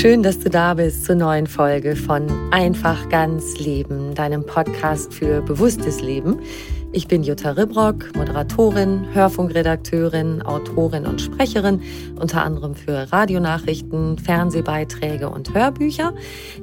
[0.00, 5.42] Schön, dass du da bist zur neuen Folge von Einfach ganz Leben, deinem Podcast für
[5.42, 6.38] bewusstes Leben.
[6.92, 11.82] Ich bin Jutta Ribrock, Moderatorin, Hörfunkredakteurin, Autorin und Sprecherin,
[12.14, 16.14] unter anderem für Radionachrichten, Fernsehbeiträge und Hörbücher.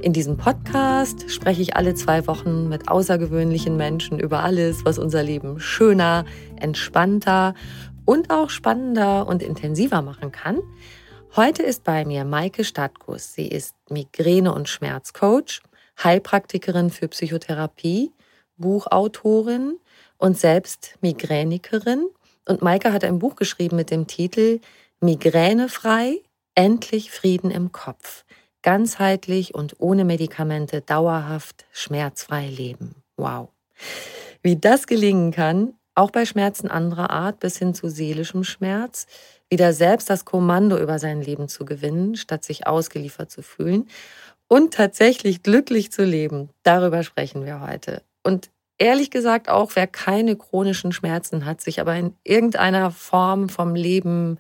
[0.02, 5.24] In diesem Podcast spreche ich alle zwei Wochen mit außergewöhnlichen Menschen über alles, was unser
[5.24, 6.24] Leben schöner,
[6.56, 7.54] entspannter
[8.06, 10.60] und auch spannender und intensiver machen kann.
[11.36, 13.34] Heute ist bei mir Maike Stadtkus.
[13.34, 15.62] Sie ist Migräne- und Schmerzcoach,
[16.02, 18.14] Heilpraktikerin für Psychotherapie,
[18.56, 19.78] Buchautorin
[20.18, 22.08] und selbst Migränikerin.
[22.48, 24.62] Und Maike hat ein Buch geschrieben mit dem Titel
[25.02, 26.22] Migränefrei,
[26.54, 28.24] endlich Frieden im Kopf.
[28.62, 32.96] Ganzheitlich und ohne Medikamente dauerhaft schmerzfrei leben.
[33.18, 33.50] Wow.
[34.42, 39.08] Wie das gelingen kann, auch bei Schmerzen anderer Art bis hin zu seelischem Schmerz,
[39.50, 43.88] wieder selbst das Kommando über sein Leben zu gewinnen, statt sich ausgeliefert zu fühlen
[44.48, 46.50] und tatsächlich glücklich zu leben.
[46.64, 48.02] Darüber sprechen wir heute.
[48.24, 53.76] Und ehrlich gesagt auch, wer keine chronischen Schmerzen hat, sich aber in irgendeiner Form vom
[53.76, 54.38] Leben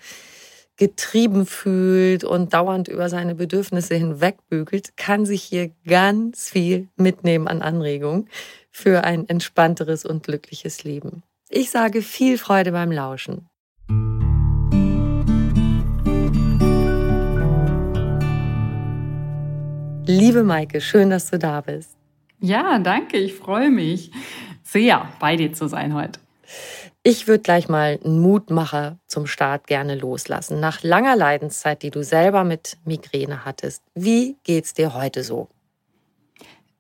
[0.77, 7.61] getrieben fühlt und dauernd über seine Bedürfnisse hinwegbügelt, kann sich hier ganz viel mitnehmen an
[7.61, 8.29] Anregungen
[8.71, 11.23] für ein entspannteres und glückliches Leben.
[11.49, 13.47] Ich sage viel Freude beim Lauschen.
[20.07, 21.97] Liebe Maike, schön, dass du da bist.
[22.39, 24.11] Ja, danke, ich freue mich
[24.63, 26.19] sehr, bei dir zu sein heute.
[27.01, 30.59] Ich würde gleich mal einen Mutmacher zum Start gerne loslassen.
[30.59, 35.49] Nach langer Leidenszeit, die du selber mit Migräne hattest, wie geht's dir heute so?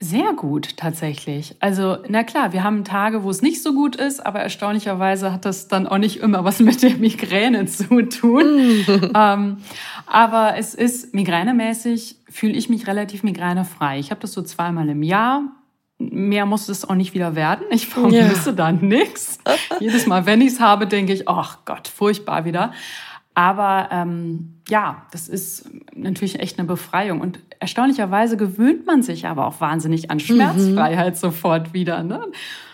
[0.01, 1.55] Sehr gut, tatsächlich.
[1.61, 5.45] Also, na klar, wir haben Tage, wo es nicht so gut ist, aber erstaunlicherweise hat
[5.45, 8.83] das dann auch nicht immer was mit der Migräne zu tun.
[9.15, 9.57] ähm,
[10.05, 13.97] aber es ist migränemäßig, fühle ich mich relativ migränefrei.
[13.97, 15.43] Ich habe das so zweimal im Jahr.
[15.97, 17.65] Mehr muss es auch nicht wieder werden.
[17.69, 18.55] Ich vermisse ja.
[18.55, 19.39] dann nichts.
[19.79, 22.73] Jedes Mal, wenn ich es habe, denke ich, ach Gott, furchtbar wieder.
[23.35, 27.21] Aber ähm, ja, das ist natürlich echt eine Befreiung.
[27.21, 31.17] Und erstaunlicherweise gewöhnt man sich aber auch wahnsinnig an Schmerzfreiheit mhm.
[31.17, 32.03] sofort wieder.
[32.03, 32.19] Ne?
[32.19, 32.33] Und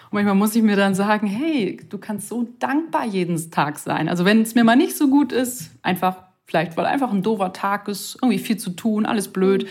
[0.09, 4.09] manchmal muss ich mir dann sagen, hey, du kannst so dankbar jeden Tag sein.
[4.09, 7.53] Also wenn es mir mal nicht so gut ist, einfach vielleicht, weil einfach ein doofer
[7.53, 9.63] Tag ist, irgendwie viel zu tun, alles blöd.
[9.63, 9.67] Mhm.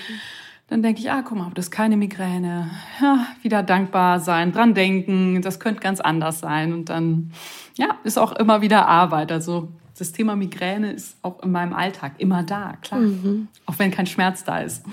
[0.68, 2.70] Dann denke ich, ah, guck mal, das ist keine Migräne.
[3.02, 6.72] Ja, wieder dankbar sein, dran denken, das könnte ganz anders sein.
[6.72, 7.32] Und dann,
[7.76, 9.30] ja, ist auch immer wieder Arbeit.
[9.30, 9.68] Also
[9.98, 13.00] das Thema Migräne ist auch in meinem Alltag immer da, klar.
[13.00, 13.48] Mhm.
[13.66, 14.84] Auch wenn kein Schmerz da ist.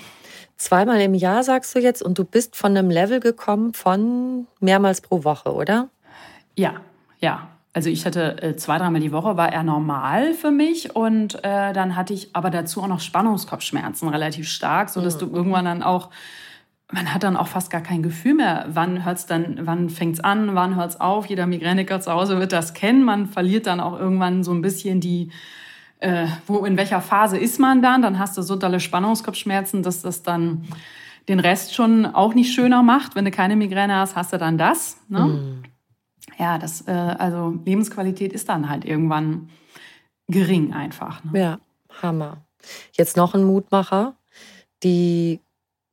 [0.58, 5.00] Zweimal im Jahr sagst du jetzt und du bist von einem Level gekommen von mehrmals
[5.00, 5.90] pro Woche, oder?
[6.58, 6.82] Ja,
[7.20, 7.48] ja.
[7.78, 10.96] Also ich hatte äh, zwei, dreimal die Woche, war eher normal für mich.
[10.96, 15.20] Und äh, dann hatte ich aber dazu auch noch Spannungskopfschmerzen relativ stark, sodass mhm.
[15.20, 16.10] du irgendwann dann auch
[16.92, 20.56] man hat dann auch fast gar kein Gefühl mehr, wann hört's dann, wann fängt's an,
[20.56, 21.28] wann hört's auf.
[21.28, 23.04] Jeder Migräniker zu Hause wird das kennen.
[23.04, 25.30] Man verliert dann auch irgendwann so ein bisschen die,
[26.00, 28.02] äh, wo in welcher Phase ist man dann?
[28.02, 30.64] Dann hast du so dolle Spannungskopfschmerzen, dass das dann
[31.28, 33.14] den Rest schon auch nicht schöner macht.
[33.14, 34.98] Wenn du keine Migräne hast, hast du dann das.
[35.10, 35.20] Ne?
[35.20, 35.64] Mm.
[36.38, 39.50] Ja, das, äh, also Lebensqualität ist dann halt irgendwann
[40.28, 41.24] gering einfach.
[41.24, 41.40] Ne?
[41.40, 41.60] Ja,
[42.02, 42.44] Hammer.
[42.94, 44.16] Jetzt noch ein Mutmacher.
[44.84, 45.40] Die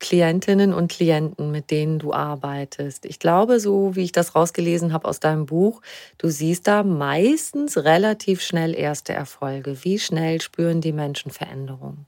[0.00, 3.06] Klientinnen und Klienten, mit denen du arbeitest.
[3.06, 5.80] Ich glaube, so wie ich das rausgelesen habe aus deinem Buch,
[6.18, 9.82] du siehst da meistens relativ schnell erste Erfolge.
[9.82, 12.06] Wie schnell spüren die Menschen Veränderungen?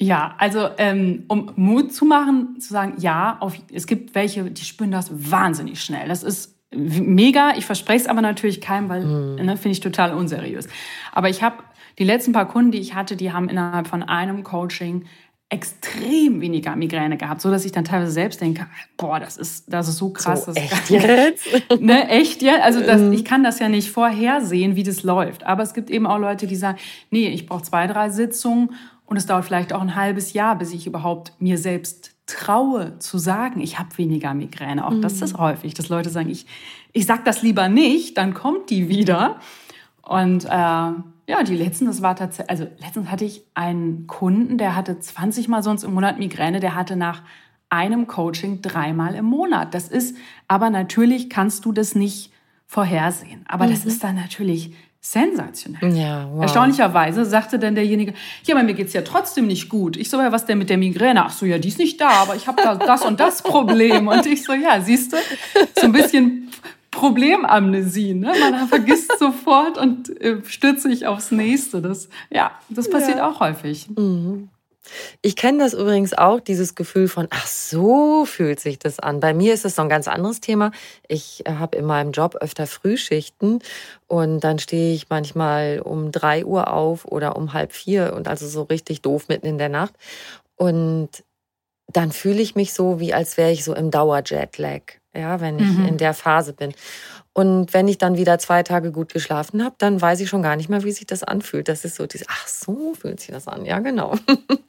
[0.00, 4.64] Ja, also ähm, um Mut zu machen, zu sagen, ja, auf, es gibt welche, die
[4.64, 6.08] spüren das wahnsinnig schnell.
[6.08, 7.52] Das ist mega.
[7.56, 9.44] Ich verspreche es aber natürlich keinem, weil mhm.
[9.44, 10.68] ne, finde ich total unseriös.
[11.12, 11.56] Aber ich habe
[11.98, 15.04] die letzten paar Kunden, die ich hatte, die haben innerhalb von einem Coaching
[15.50, 18.66] extrem weniger Migräne gehabt, so dass ich dann teilweise selbst denke,
[18.96, 22.80] boah, das ist das ist so krass, so, das echt jetzt, ne, echt ja, also
[22.80, 23.12] das, mhm.
[23.12, 26.46] ich kann das ja nicht vorhersehen, wie das läuft, aber es gibt eben auch Leute,
[26.46, 26.78] die sagen,
[27.10, 28.72] nee, ich brauche zwei, drei Sitzungen
[29.06, 33.18] und es dauert vielleicht auch ein halbes Jahr, bis ich überhaupt mir selbst traue zu
[33.18, 34.86] sagen, ich habe weniger Migräne.
[34.86, 35.02] Auch mhm.
[35.02, 36.46] das ist häufig, dass Leute sagen, ich
[36.94, 39.40] ich sag das lieber nicht, dann kommt die wieder
[40.02, 40.48] und äh,
[41.26, 45.48] ja, die letzten, das war tatsächlich, also letztens hatte ich einen Kunden, der hatte 20
[45.48, 47.22] Mal sonst im Monat Migräne, der hatte nach
[47.70, 49.74] einem Coaching dreimal im Monat.
[49.74, 50.16] Das ist,
[50.46, 52.30] aber natürlich kannst du das nicht
[52.66, 53.44] vorhersehen.
[53.48, 53.70] Aber mhm.
[53.70, 54.74] das ist dann natürlich
[55.04, 55.94] sensationell.
[55.94, 56.42] Ja, wow.
[56.42, 58.14] Erstaunlicherweise sagte dann derjenige,
[58.44, 59.98] ja, bei mir geht's ja trotzdem nicht gut.
[59.98, 61.26] Ich so, ja, was denn mit der Migräne?
[61.26, 64.08] Ach so, ja, die ist nicht da, aber ich habe da das und das Problem.
[64.08, 65.18] Und ich so, ja, siehst du,
[65.78, 66.50] so ein bisschen
[66.90, 68.14] Problemamnesie.
[68.14, 68.32] Ne?
[68.40, 71.82] Man vergisst sofort und äh, stürzt sich aufs nächste.
[71.82, 73.28] Das, ja, das passiert ja.
[73.28, 73.90] auch häufig.
[73.94, 74.48] Mhm.
[75.22, 79.20] Ich kenne das übrigens auch, dieses Gefühl von, ach so fühlt sich das an.
[79.20, 80.72] Bei mir ist es so ein ganz anderes Thema.
[81.08, 83.60] Ich äh, habe in meinem Job öfter Frühschichten
[84.06, 88.46] und dann stehe ich manchmal um drei Uhr auf oder um halb vier und also
[88.46, 89.94] so richtig doof mitten in der Nacht.
[90.56, 91.08] Und
[91.92, 95.78] dann fühle ich mich so, wie als wäre ich so im Dauerjetlag ja, wenn ich
[95.78, 95.86] mhm.
[95.86, 96.74] in der Phase bin.
[97.36, 100.54] Und wenn ich dann wieder zwei Tage gut geschlafen habe, dann weiß ich schon gar
[100.54, 101.68] nicht mehr, wie sich das anfühlt.
[101.68, 103.64] Das ist so dieses, ach so fühlt sich das an.
[103.64, 104.14] Ja, genau.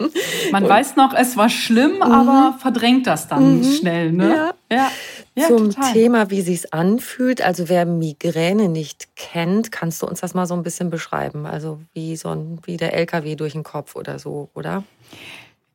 [0.52, 2.02] Man und, weiß noch, es war schlimm, mhm.
[2.02, 3.64] aber verdrängt das dann mhm.
[3.64, 4.12] schnell.
[4.12, 4.30] Ne?
[4.30, 4.76] Ja.
[4.76, 4.92] ja.
[5.36, 5.94] ja Zum total.
[5.94, 7.44] Thema, wie sich anfühlt.
[7.44, 11.46] Also wer Migräne nicht kennt, kannst du uns das mal so ein bisschen beschreiben?
[11.46, 14.84] Also wie so ein, wie der LKW durch den Kopf oder so, oder?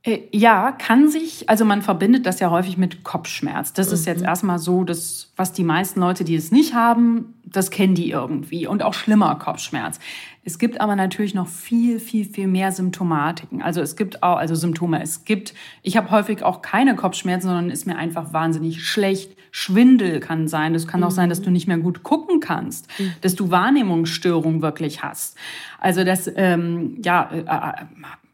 [0.02, 3.74] Äh, ja, kann sich, also man verbindet das ja häufig mit Kopfschmerz.
[3.74, 3.94] Das mhm.
[3.94, 4.28] ist jetzt mhm.
[4.28, 8.66] erstmal so, dass, was die meisten Leute, die es nicht haben, das kennen die irgendwie
[8.66, 9.98] und auch schlimmer Kopfschmerz.
[10.42, 13.60] Es gibt aber natürlich noch viel, viel, viel mehr Symptomatiken.
[13.60, 15.02] Also es gibt auch, also Symptome.
[15.02, 15.52] Es gibt,
[15.82, 19.36] ich habe häufig auch keine Kopfschmerzen, sondern ist mir einfach wahnsinnig schlecht.
[19.50, 20.72] Schwindel kann sein.
[20.72, 23.12] Das kann auch sein, dass du nicht mehr gut gucken kannst, mhm.
[23.20, 25.36] dass du Wahrnehmungsstörungen wirklich hast.
[25.78, 27.84] Also das, ähm, ja, äh, äh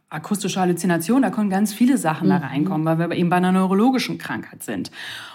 [0.09, 2.31] akustische Halluzination, da können ganz viele Sachen mhm.
[2.31, 4.91] da reinkommen, weil wir eben bei einer neurologischen Krankheit sind.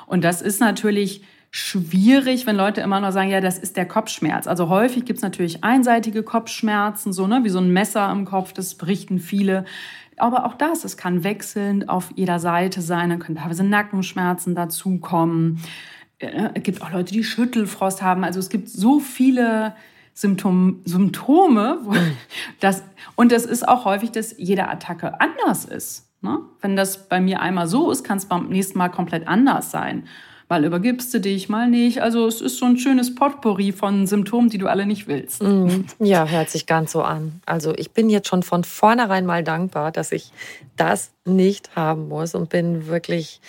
[0.08, 4.48] Und das ist natürlich schwierig, wenn Leute immer nur sagen, ja, das ist der Kopfschmerz.
[4.48, 8.76] Also häufig gibt's natürlich einseitige Kopfschmerzen, so ne, wie so ein Messer im Kopf, das
[8.76, 9.66] berichten viele.
[10.16, 15.60] Aber auch das, es kann wechselnd auf jeder Seite sein, dann können teilweise Nackenschmerzen dazukommen.
[16.20, 18.24] Äh, es gibt auch Leute, die Schüttelfrost haben.
[18.24, 19.76] Also es gibt so viele
[20.14, 21.80] Symptom, Symptome.
[22.60, 22.84] Das,
[23.16, 26.10] und es ist auch häufig, dass jede Attacke anders ist.
[26.22, 26.40] Ne?
[26.62, 30.08] Wenn das bei mir einmal so ist, kann es beim nächsten Mal komplett anders sein.
[30.52, 32.02] Mal übergibst du dich, mal nicht.
[32.02, 35.42] Also es ist so ein schönes Potpourri von Symptomen, die du alle nicht willst.
[35.42, 35.86] Mhm.
[35.98, 37.40] Ja, hört sich ganz so an.
[37.46, 40.34] Also ich bin jetzt schon von vornherein mal dankbar, dass ich
[40.76, 43.40] das nicht haben muss und bin wirklich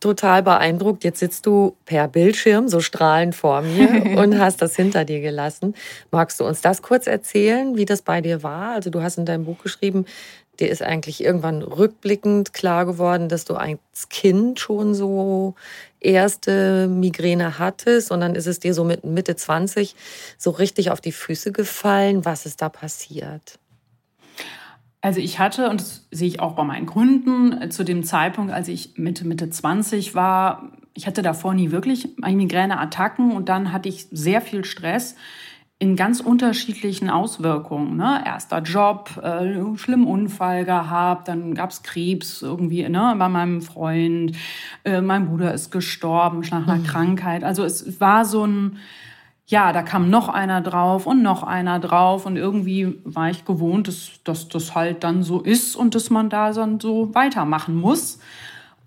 [0.00, 1.04] total beeindruckt.
[1.04, 5.74] Jetzt sitzt du per Bildschirm so strahlend vor mir und hast das hinter dir gelassen.
[6.10, 8.70] Magst du uns das kurz erzählen, wie das bei dir war?
[8.70, 10.06] Also du hast in deinem Buch geschrieben,
[10.58, 15.54] dir ist eigentlich irgendwann rückblickend klar geworden, dass du als Kind schon so
[16.06, 19.94] erste Migräne hattest und dann ist es dir so mit Mitte 20
[20.38, 22.24] so richtig auf die Füße gefallen.
[22.24, 23.58] Was ist da passiert?
[25.00, 28.68] Also ich hatte, und das sehe ich auch bei meinen Kunden, zu dem Zeitpunkt, als
[28.68, 34.08] ich Mitte, Mitte 20 war, ich hatte davor nie wirklich Migräneattacken und dann hatte ich
[34.10, 35.14] sehr viel Stress
[35.78, 37.96] in ganz unterschiedlichen Auswirkungen.
[37.96, 38.22] Ne?
[38.24, 44.32] Erster Job, äh, schlimmen Unfall gehabt, dann gab's Krebs irgendwie ne, bei meinem Freund,
[44.84, 46.84] äh, mein Bruder ist gestorben nach einer mhm.
[46.84, 47.44] Krankheit.
[47.44, 48.78] Also es war so ein,
[49.44, 53.86] ja, da kam noch einer drauf und noch einer drauf und irgendwie war ich gewohnt,
[53.86, 58.18] dass, dass das halt dann so ist und dass man da dann so weitermachen muss.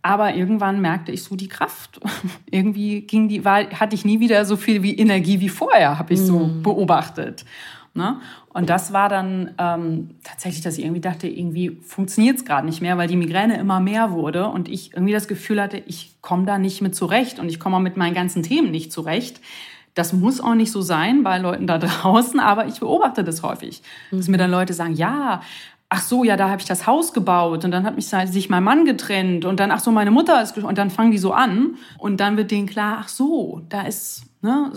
[0.02, 2.00] Aber irgendwann merkte ich so die Kraft.
[2.52, 6.14] Irgendwie ging die, war, hatte ich nie wieder so viel wie Energie wie vorher, habe
[6.14, 6.64] ich so mm.
[6.64, 7.46] beobachtet.
[7.94, 8.20] Ne?
[8.50, 12.82] Und das war dann ähm, tatsächlich, dass ich irgendwie dachte, irgendwie funktioniert es gerade nicht
[12.82, 16.46] mehr, weil die Migräne immer mehr wurde und ich irgendwie das Gefühl hatte, ich komme
[16.46, 19.42] da nicht mit zurecht und ich komme auch mit meinen ganzen Themen nicht zurecht.
[19.96, 23.82] Das muss auch nicht so sein bei Leuten da draußen, aber ich beobachte das häufig,
[24.12, 25.42] dass mir dann Leute sagen, ja,
[25.90, 28.64] ach so, ja, da habe ich das Haus gebaut und dann hat mich sich mein
[28.64, 31.76] Mann getrennt und dann, ach so, meine Mutter ist und dann fangen die so an
[31.98, 34.72] und dann wird denen klar, ach so, da ist, ne,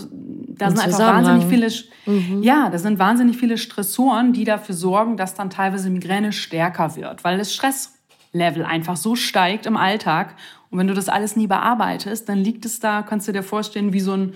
[0.48, 1.68] da sind einfach wahnsinnig viele,
[2.06, 2.42] mhm.
[2.42, 7.24] ja, da sind wahnsinnig viele Stressoren, die dafür sorgen, dass dann teilweise Migräne stärker wird,
[7.24, 10.34] weil das Stresslevel einfach so steigt im Alltag
[10.70, 13.92] und wenn du das alles nie bearbeitest, dann liegt es da, kannst du dir vorstellen,
[13.92, 14.32] wie so ein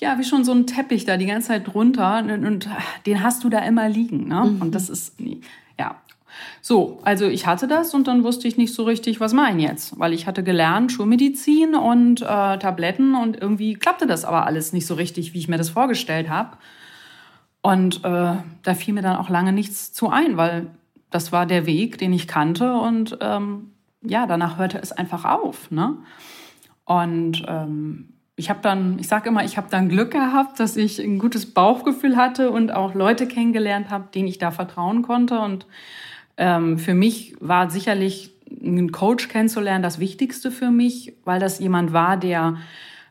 [0.00, 2.68] ja, wie schon so ein Teppich da die ganze Zeit drunter und, und
[3.04, 4.28] den hast du da immer liegen.
[4.28, 4.44] Ne?
[4.44, 4.62] Mhm.
[4.62, 5.16] Und das ist,
[5.78, 5.96] ja.
[6.60, 9.98] So, also ich hatte das und dann wusste ich nicht so richtig, was mein jetzt,
[9.98, 12.24] weil ich hatte gelernt Schulmedizin und äh,
[12.58, 16.28] Tabletten und irgendwie klappte das aber alles nicht so richtig, wie ich mir das vorgestellt
[16.28, 16.56] habe.
[17.62, 20.68] Und äh, da fiel mir dann auch lange nichts zu ein, weil
[21.10, 25.70] das war der Weg, den ich kannte und ähm, ja, danach hörte es einfach auf.
[25.70, 25.96] Ne?
[26.84, 31.00] Und ähm, ich habe dann, ich sage immer, ich habe dann Glück gehabt, dass ich
[31.00, 35.40] ein gutes Bauchgefühl hatte und auch Leute kennengelernt habe, denen ich da vertrauen konnte.
[35.40, 35.66] Und
[36.36, 38.30] ähm, für mich war sicherlich
[38.64, 42.58] einen Coach kennenzulernen das Wichtigste für mich, weil das jemand war, der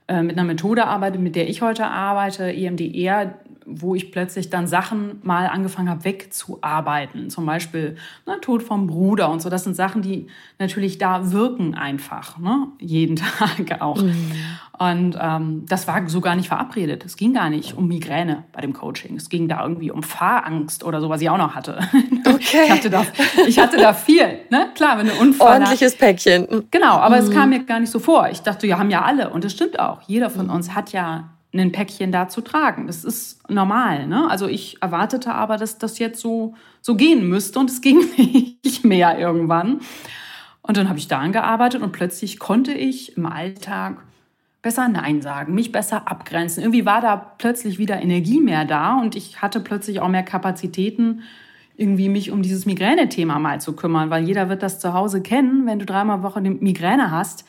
[0.07, 3.37] äh, mit einer Methode arbeitet, mit der ich heute arbeite, EMDR,
[3.69, 7.29] wo ich plötzlich dann Sachen mal angefangen habe wegzuarbeiten.
[7.29, 9.49] Zum Beispiel ne, Tod vom Bruder und so.
[9.49, 12.67] Das sind Sachen, die natürlich da wirken einfach, ne?
[12.79, 14.01] jeden Tag auch.
[14.01, 14.31] Mhm.
[14.79, 17.03] Und ähm, das war so gar nicht verabredet.
[17.03, 19.17] Es ging gar nicht um Migräne bei dem Coaching.
[19.17, 21.79] Es ging da irgendwie um Fahrangst oder so, was ich auch noch hatte.
[22.27, 22.65] Okay.
[22.65, 23.05] Ich hatte da,
[23.47, 24.39] ich hatte da viel.
[24.49, 24.67] Ne?
[24.75, 25.99] Klar, wenn du Unfall Ordentliches hast.
[25.99, 26.65] Päckchen.
[26.71, 27.23] Genau, aber mhm.
[27.23, 28.27] es kam mir gar nicht so vor.
[28.29, 29.29] Ich dachte, wir haben ja alle.
[29.29, 30.01] Und das stimmt auch.
[30.07, 30.53] Jeder von mhm.
[30.53, 32.87] uns hat ja ein Päckchen da zu tragen.
[32.87, 34.07] Das ist normal.
[34.07, 34.29] Ne?
[34.29, 37.99] Also ich erwartete aber, dass das jetzt so, so gehen müsste und es ging
[38.63, 39.79] nicht mehr irgendwann.
[40.61, 44.03] Und dann habe ich daran gearbeitet und plötzlich konnte ich im Alltag
[44.61, 46.61] besser Nein sagen, mich besser abgrenzen.
[46.61, 51.23] Irgendwie war da plötzlich wieder Energie mehr da und ich hatte plötzlich auch mehr Kapazitäten,
[51.77, 55.65] irgendwie mich um dieses Migräne-Thema mal zu kümmern, weil jeder wird das zu Hause kennen,
[55.67, 57.45] wenn du dreimal Woche Migräne hast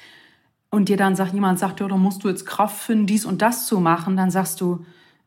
[0.71, 3.43] und dir dann sagt, jemand sagt, ja, da musst du jetzt Kraft finden, dies und
[3.43, 4.85] das zu machen, dann sagst du,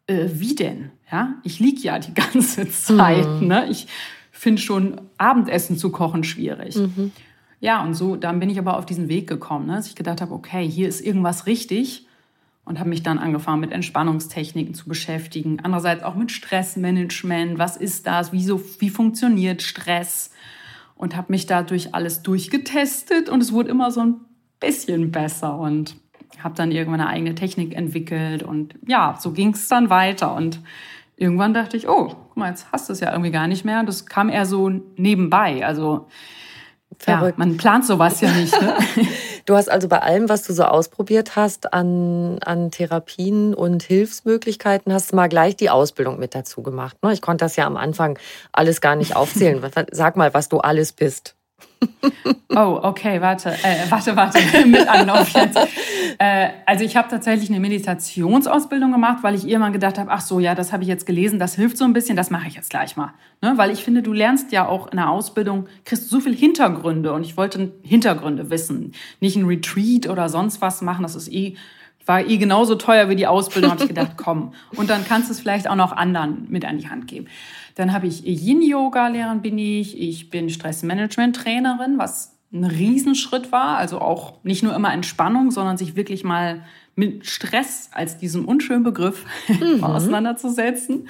[0.07, 0.91] äh, wie denn?
[1.11, 3.27] Ja, ich lieg ja die ganze Zeit.
[3.27, 3.47] Mhm.
[3.47, 3.67] Ne?
[3.69, 3.87] Ich
[4.31, 6.75] finde schon Abendessen zu kochen schwierig.
[6.75, 7.11] Mhm.
[7.59, 9.75] Ja, und so, dann bin ich aber auf diesen Weg gekommen, ne?
[9.75, 12.07] dass ich gedacht habe, okay, hier ist irgendwas richtig
[12.65, 15.59] und habe mich dann angefangen mit Entspannungstechniken zu beschäftigen.
[15.61, 17.59] Andererseits auch mit Stressmanagement.
[17.59, 18.31] Was ist das?
[18.31, 20.31] Wieso, wie funktioniert Stress?
[20.95, 24.15] Und habe mich dadurch alles durchgetestet und es wurde immer so ein
[24.61, 25.97] bisschen besser und
[26.39, 30.59] habe dann irgendwann eine eigene Technik entwickelt und ja, so ging es dann weiter und
[31.17, 33.83] irgendwann dachte ich, oh, guck mal, jetzt hast du es ja irgendwie gar nicht mehr.
[33.83, 36.07] Das kam eher so nebenbei, also
[36.97, 37.39] Verrückt.
[37.39, 38.59] Ja, man plant sowas ja nicht.
[38.61, 38.75] Ne?
[39.45, 44.93] du hast also bei allem, was du so ausprobiert hast an, an Therapien und Hilfsmöglichkeiten,
[44.93, 46.97] hast du mal gleich die Ausbildung mit dazu gemacht.
[47.01, 47.11] Ne?
[47.13, 48.19] Ich konnte das ja am Anfang
[48.51, 49.61] alles gar nicht aufzählen.
[49.91, 51.35] Sag mal, was du alles bist.
[52.53, 55.57] Oh, okay, warte, äh, warte, warte, mit Anlauf jetzt.
[56.17, 60.39] Äh, also ich habe tatsächlich eine Meditationsausbildung gemacht, weil ich irgendwann gedacht habe, ach so,
[60.39, 62.69] ja, das habe ich jetzt gelesen, das hilft so ein bisschen, das mache ich jetzt
[62.69, 63.13] gleich mal.
[63.41, 63.53] Ne?
[63.55, 67.23] Weil ich finde, du lernst ja auch in der Ausbildung, kriegst so viel Hintergründe und
[67.23, 68.91] ich wollte Hintergründe wissen.
[69.21, 71.55] Nicht ein Retreat oder sonst was machen, das ist eh
[72.05, 74.53] war eh genauso teuer wie die Ausbildung, habe ich gedacht, komm.
[74.75, 77.27] Und dann kannst du es vielleicht auch noch anderen mit an die Hand geben.
[77.75, 79.99] Dann habe ich Yin-Yoga-Lehrerin bin ich.
[79.99, 83.77] Ich bin Stressmanagement-Trainerin, was ein Riesenschritt war.
[83.77, 86.63] Also auch nicht nur immer Entspannung, sondern sich wirklich mal
[86.95, 89.83] mit Stress als diesem unschönen Begriff mhm.
[89.83, 91.07] auseinanderzusetzen.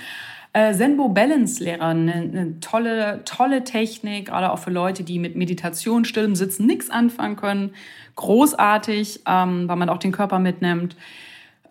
[0.53, 5.37] Äh, Zenbo Balance Lehrer, eine, eine, tolle, tolle Technik, gerade auch für Leute, die mit
[5.37, 7.71] Meditation, stillem Sitzen nichts anfangen können.
[8.17, 10.97] Großartig, ähm, weil man auch den Körper mitnimmt.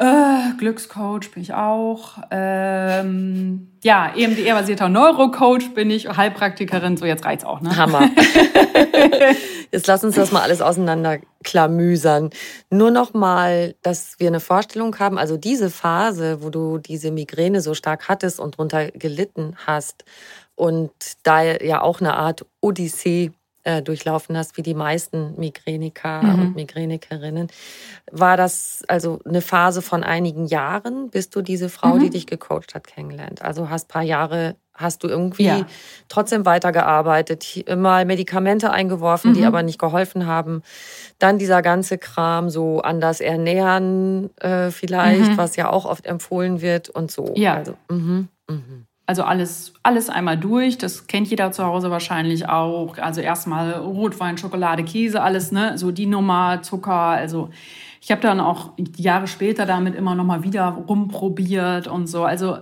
[0.00, 2.16] Äh, Glückscoach bin ich auch.
[2.30, 6.97] Ähm, ja, EMDR-basierter Neurocoach bin ich, Heilpraktikerin.
[6.97, 7.76] So, jetzt reizt auch, ne?
[7.76, 8.09] Hammer.
[9.71, 12.30] jetzt lass uns das mal alles auseinanderklamüsern.
[12.71, 15.19] Nur noch mal, dass wir eine Vorstellung haben.
[15.19, 20.07] Also diese Phase, wo du diese Migräne so stark hattest und drunter gelitten hast
[20.54, 20.92] und
[21.25, 23.33] da ja auch eine Art Odyssee
[23.64, 26.40] äh, durchlaufen hast, wie die meisten Migräniker mhm.
[26.40, 27.49] und Migränikerinnen.
[28.11, 32.00] War das also eine Phase von einigen Jahren, bis du diese Frau, mhm.
[32.00, 33.43] die dich gecoacht hat, kennengelernt?
[33.43, 35.67] Also hast paar Jahre, hast du irgendwie ja.
[36.09, 39.35] trotzdem weitergearbeitet, mal Medikamente eingeworfen, mhm.
[39.35, 40.62] die aber nicht geholfen haben.
[41.19, 45.37] Dann dieser ganze Kram, so anders ernähren äh, vielleicht, mhm.
[45.37, 47.35] was ja auch oft empfohlen wird und so.
[47.37, 47.57] Ja.
[47.57, 48.57] Also, mh, mh.
[49.11, 50.79] Also alles, alles einmal durch.
[50.79, 52.97] Das kennt jeder zu Hause wahrscheinlich auch.
[52.97, 55.76] Also erstmal Rotwein, Schokolade, Käse, alles, ne?
[55.76, 56.93] So die Nummer, Zucker.
[56.93, 57.50] Also
[58.00, 62.23] ich habe dann auch Jahre später damit immer noch mal wieder rumprobiert und so.
[62.23, 62.59] Also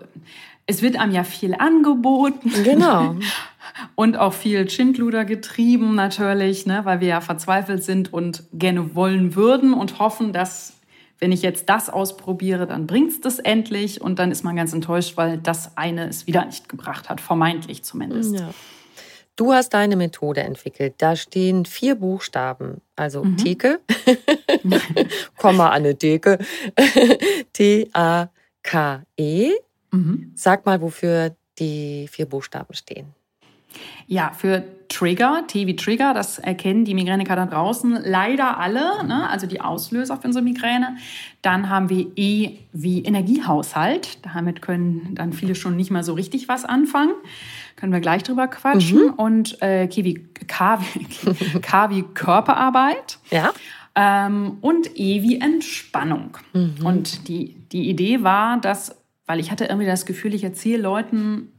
[0.64, 2.50] es wird einem ja viel angeboten.
[2.64, 3.16] Genau.
[3.94, 9.36] Und auch viel Schindluder getrieben natürlich, ne, weil wir ja verzweifelt sind und gerne wollen
[9.36, 10.77] würden und hoffen, dass
[11.18, 14.00] wenn ich jetzt das ausprobiere, dann bringt es das endlich.
[14.00, 17.82] Und dann ist man ganz enttäuscht, weil das eine es wieder nicht gebracht hat, vermeintlich
[17.82, 18.34] zumindest.
[18.34, 18.50] Ja.
[19.36, 20.94] Du hast deine Methode entwickelt.
[20.98, 23.36] Da stehen vier Buchstaben, also mhm.
[23.36, 23.80] Theke,
[25.36, 26.38] Komma an eine Theke,
[27.52, 28.32] T-A-K-E.
[29.92, 30.32] Mhm.
[30.34, 33.14] Sag mal, wofür die vier Buchstaben stehen.
[34.06, 39.28] Ja, für Trigger, T wie Trigger, das erkennen die Migräniker da draußen leider alle, ne?
[39.28, 40.96] also die Auslöser für unsere Migräne.
[41.42, 44.18] Dann haben wir E wie Energiehaushalt.
[44.34, 47.12] Damit können dann viele schon nicht mehr so richtig was anfangen.
[47.76, 49.06] Können wir gleich drüber quatschen.
[49.06, 49.12] Mhm.
[49.14, 53.18] Und äh, K, wie, K, wie, K wie Körperarbeit.
[53.30, 53.52] Ja.
[53.94, 56.38] Ähm, und E wie Entspannung.
[56.54, 56.74] Mhm.
[56.82, 58.96] Und die, die Idee war, dass,
[59.26, 61.52] weil ich hatte irgendwie das Gefühl, ich erzähle Leuten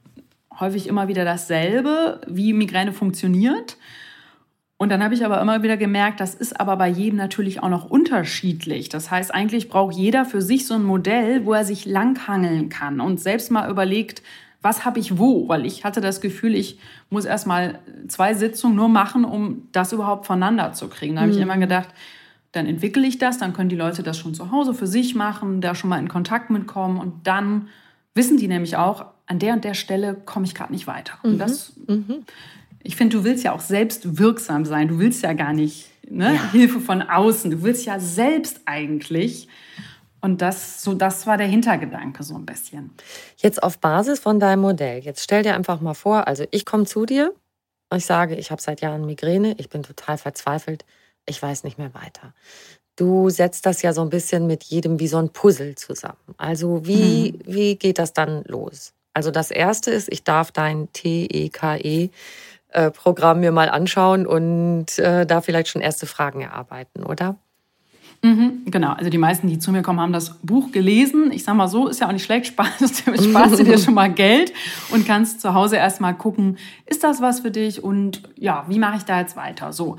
[0.60, 3.78] häufig immer wieder dasselbe, wie Migräne funktioniert.
[4.78, 7.68] Und dann habe ich aber immer wieder gemerkt, das ist aber bei jedem natürlich auch
[7.70, 8.88] noch unterschiedlich.
[8.88, 13.02] Das heißt, eigentlich braucht jeder für sich so ein Modell, wo er sich langhangeln kann
[13.02, 14.22] und selbst mal überlegt,
[14.62, 15.48] was habe ich wo?
[15.50, 19.92] Weil ich hatte das Gefühl, ich muss erst mal zwei Sitzungen nur machen, um das
[19.92, 21.16] überhaupt voneinander zu kriegen.
[21.16, 21.38] Da habe mhm.
[21.38, 21.90] ich immer gedacht,
[22.52, 25.62] dann entwickle ich das, dann können die Leute das schon zu Hause für sich machen,
[25.62, 27.68] da schon mal in Kontakt mitkommen und dann
[28.16, 31.14] wissen die nämlich auch, an der und der Stelle komme ich gerade nicht weiter.
[31.24, 31.32] Mhm.
[31.32, 32.26] Und das, mhm.
[32.84, 34.88] ich finde, du willst ja auch selbst wirksam sein.
[34.90, 36.44] Du willst ja gar nicht ne, ja.
[36.52, 37.52] Hilfe von außen.
[37.52, 39.48] Du willst ja selbst eigentlich.
[40.20, 42.92] Und das, so, das war der Hintergedanke so ein bisschen.
[43.38, 45.00] Jetzt auf Basis von deinem Modell.
[45.00, 47.34] Jetzt stell dir einfach mal vor, also ich komme zu dir
[47.90, 50.86] und ich sage, ich habe seit Jahren Migräne, ich bin total verzweifelt,
[51.26, 52.34] ich weiß nicht mehr weiter.
[52.98, 56.18] Du setzt das ja so ein bisschen mit jedem wie so ein Puzzle zusammen.
[56.38, 57.54] Also wie, mhm.
[57.54, 58.94] wie geht das dann los?
[59.20, 62.10] Also das erste ist, ich darf dein TEKE
[62.70, 67.36] äh, mir mal anschauen und äh, da vielleicht schon erste Fragen erarbeiten, oder?
[68.22, 71.34] Mhm, genau, also die meisten, die zu mir kommen, haben das Buch gelesen.
[71.34, 74.10] Ich sag mal so, ist ja auch nicht schlecht, sparst, sparst du dir schon mal
[74.10, 74.54] Geld
[74.92, 78.96] und kannst zu Hause erstmal gucken, ist das was für dich und ja, wie mache
[78.96, 79.74] ich da jetzt weiter?
[79.74, 79.98] So.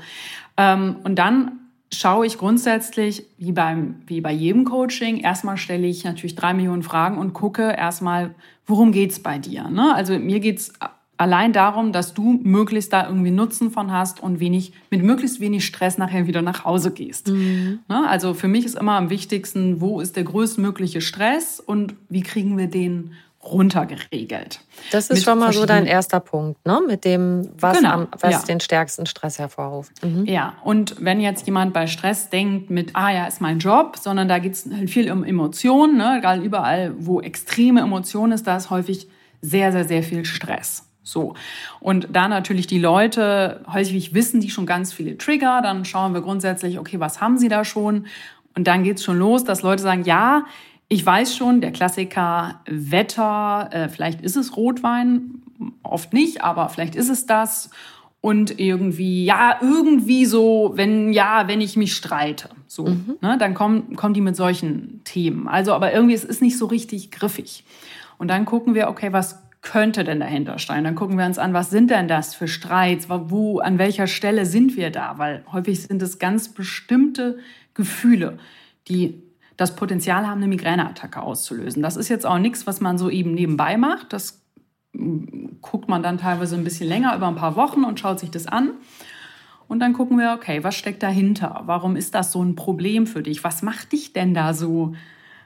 [0.57, 1.59] Ähm, und dann
[1.93, 6.81] schaue ich grundsätzlich, wie, beim, wie bei jedem Coaching, erstmal stelle ich natürlich drei Millionen
[6.81, 8.33] Fragen und gucke erstmal,
[8.71, 9.69] worum geht's bei dir.
[9.69, 9.93] Ne?
[9.93, 10.73] Also mir geht's
[11.17, 15.63] allein darum, dass du möglichst da irgendwie Nutzen von hast und wenig, mit möglichst wenig
[15.63, 17.27] Stress nachher wieder nach Hause gehst.
[17.27, 17.79] Mhm.
[17.87, 18.09] Ne?
[18.09, 22.57] Also für mich ist immer am wichtigsten, wo ist der größtmögliche Stress und wie kriegen
[22.57, 23.11] wir den
[23.43, 24.61] runtergeregelt.
[24.91, 26.79] Das ist schon mal so dein erster Punkt, ne?
[26.85, 28.39] Mit dem, was, genau, am, was ja.
[28.39, 30.03] den stärksten Stress hervorruft.
[30.03, 30.25] Mhm.
[30.25, 34.27] Ja, und wenn jetzt jemand bei Stress denkt mit, ah ja, ist mein Job, sondern
[34.27, 36.17] da geht es halt viel um Emotionen, ne?
[36.19, 39.07] Egal überall, wo extreme Emotionen ist, da ist häufig
[39.41, 40.87] sehr, sehr, sehr viel Stress.
[41.03, 41.33] So.
[41.79, 46.21] Und da natürlich die Leute häufig wissen, die schon ganz viele Trigger, dann schauen wir
[46.21, 48.05] grundsätzlich, okay, was haben sie da schon?
[48.55, 50.45] Und dann geht's schon los, dass Leute sagen, ja,
[50.91, 55.41] ich weiß schon, der Klassiker Wetter, äh, vielleicht ist es Rotwein,
[55.83, 57.69] oft nicht, aber vielleicht ist es das.
[58.19, 63.15] Und irgendwie, ja, irgendwie so, wenn, ja, wenn ich mich streite, so, mhm.
[63.21, 65.47] ne, dann kommen, kommen die mit solchen Themen.
[65.47, 67.63] Also, aber irgendwie, es ist nicht so richtig griffig.
[68.17, 70.83] Und dann gucken wir, okay, was könnte denn dahinter stehen?
[70.83, 73.07] Dann gucken wir uns an, was sind denn das für Streits?
[73.07, 75.17] Wo, an welcher Stelle sind wir da?
[75.17, 77.39] Weil häufig sind es ganz bestimmte
[77.75, 78.39] Gefühle,
[78.89, 79.23] die
[79.61, 81.83] das Potenzial haben, eine Migräneattacke auszulösen.
[81.83, 84.11] Das ist jetzt auch nichts, was man so eben nebenbei macht.
[84.11, 84.41] Das
[84.93, 88.31] mm, guckt man dann teilweise ein bisschen länger, über ein paar Wochen und schaut sich
[88.31, 88.71] das an.
[89.67, 91.61] Und dann gucken wir, okay, was steckt dahinter?
[91.65, 93.43] Warum ist das so ein Problem für dich?
[93.43, 94.95] Was macht dich denn da so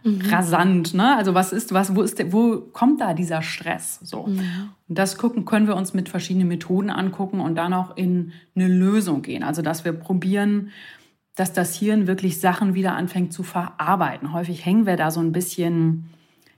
[0.03, 0.21] mhm.
[0.31, 0.93] rasant?
[0.93, 1.15] Ne?
[1.15, 3.99] Also was ist, was, wo ist, der, wo kommt da dieser Stress?
[4.01, 4.25] So.
[4.25, 4.69] Mhm.
[4.87, 8.67] Und das gucken, können wir uns mit verschiedenen Methoden angucken und dann auch in eine
[8.67, 9.43] Lösung gehen.
[9.43, 10.71] Also dass wir probieren,
[11.35, 14.33] dass das Hirn wirklich Sachen wieder anfängt zu verarbeiten.
[14.33, 16.09] Häufig hängen wir da so ein bisschen,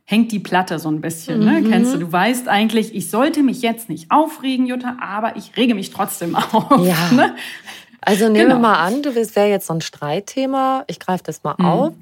[0.06, 1.40] hängt die Platte so ein bisschen.
[1.40, 1.62] Ne?
[1.62, 1.70] Mhm.
[1.70, 5.74] Kennst du, du weißt eigentlich, ich sollte mich jetzt nicht aufregen, Jutta, aber ich rege
[5.74, 6.86] mich trotzdem auf.
[6.86, 7.12] Ja.
[7.12, 7.36] Ne?
[8.02, 8.56] Also nehmen genau.
[8.56, 10.84] wir mal an, du wäre jetzt so ein Streitthema.
[10.88, 11.66] Ich greife das mal mhm.
[11.66, 11.94] auf.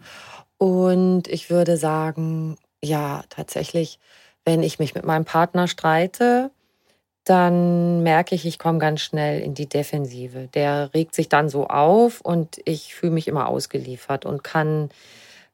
[0.58, 4.00] Und ich würde sagen, ja, tatsächlich,
[4.44, 6.52] wenn ich mich mit meinem Partner streite,
[7.26, 10.48] dann merke ich, ich komme ganz schnell in die Defensive.
[10.54, 14.90] Der regt sich dann so auf und ich fühle mich immer ausgeliefert und kann,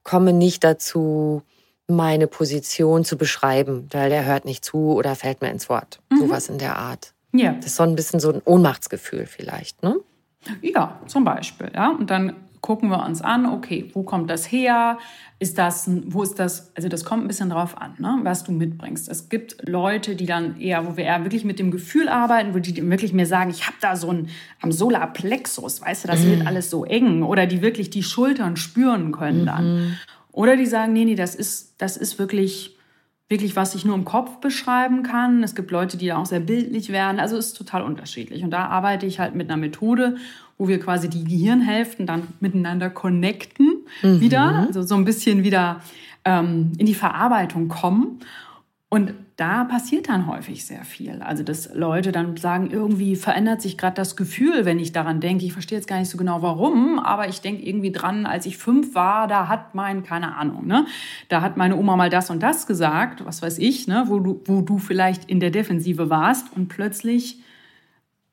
[0.04, 1.44] komme nicht dazu,
[1.88, 6.00] meine Position zu beschreiben, weil der hört nicht zu oder fällt mir ins Wort.
[6.10, 6.20] Mhm.
[6.20, 7.14] Sowas in der Art.
[7.34, 7.54] Ja.
[7.54, 9.98] Das ist so ein bisschen so ein Ohnmachtsgefühl vielleicht, ne?
[10.62, 11.72] Ja, zum Beispiel.
[11.74, 11.92] Ja.
[11.92, 15.00] Und dann gucken wir uns an, okay, wo kommt das her?
[15.40, 18.52] Ist das, wo ist das, also das kommt ein bisschen drauf an, ne, was du
[18.52, 19.10] mitbringst.
[19.10, 22.60] Es gibt Leute, die dann eher, wo wir eher wirklich mit dem Gefühl arbeiten, wo
[22.60, 24.30] die wirklich mir sagen, ich habe da so ein
[24.62, 26.30] am Solarplexus, weißt du, das mhm.
[26.30, 27.24] wird alles so eng.
[27.24, 29.76] Oder die wirklich die Schultern spüren können dann.
[29.76, 29.98] Mhm.
[30.32, 32.78] Oder die sagen, nee, nee, das ist, das ist wirklich
[33.32, 35.42] wirklich, was ich nur im Kopf beschreiben kann.
[35.42, 37.20] Es gibt Leute, die da auch sehr bildlich werden.
[37.20, 38.44] Also es ist total unterschiedlich.
[38.44, 40.18] Und da arbeite ich halt mit einer Methode,
[40.58, 44.20] wo wir quasi die Gehirnhälften dann miteinander connecten mhm.
[44.20, 44.68] wieder.
[44.68, 45.82] Also so ein bisschen wieder
[46.26, 48.20] ähm, in die Verarbeitung kommen.
[48.94, 51.22] Und da passiert dann häufig sehr viel.
[51.22, 55.46] Also, dass Leute dann sagen, irgendwie verändert sich gerade das Gefühl, wenn ich daran denke.
[55.46, 58.58] Ich verstehe jetzt gar nicht so genau warum, aber ich denke irgendwie dran, als ich
[58.58, 60.86] fünf war, da hat mein, keine Ahnung, ne,
[61.30, 64.42] da hat meine Oma mal das und das gesagt, was weiß ich, ne, wo du,
[64.44, 67.40] wo du vielleicht in der Defensive warst und plötzlich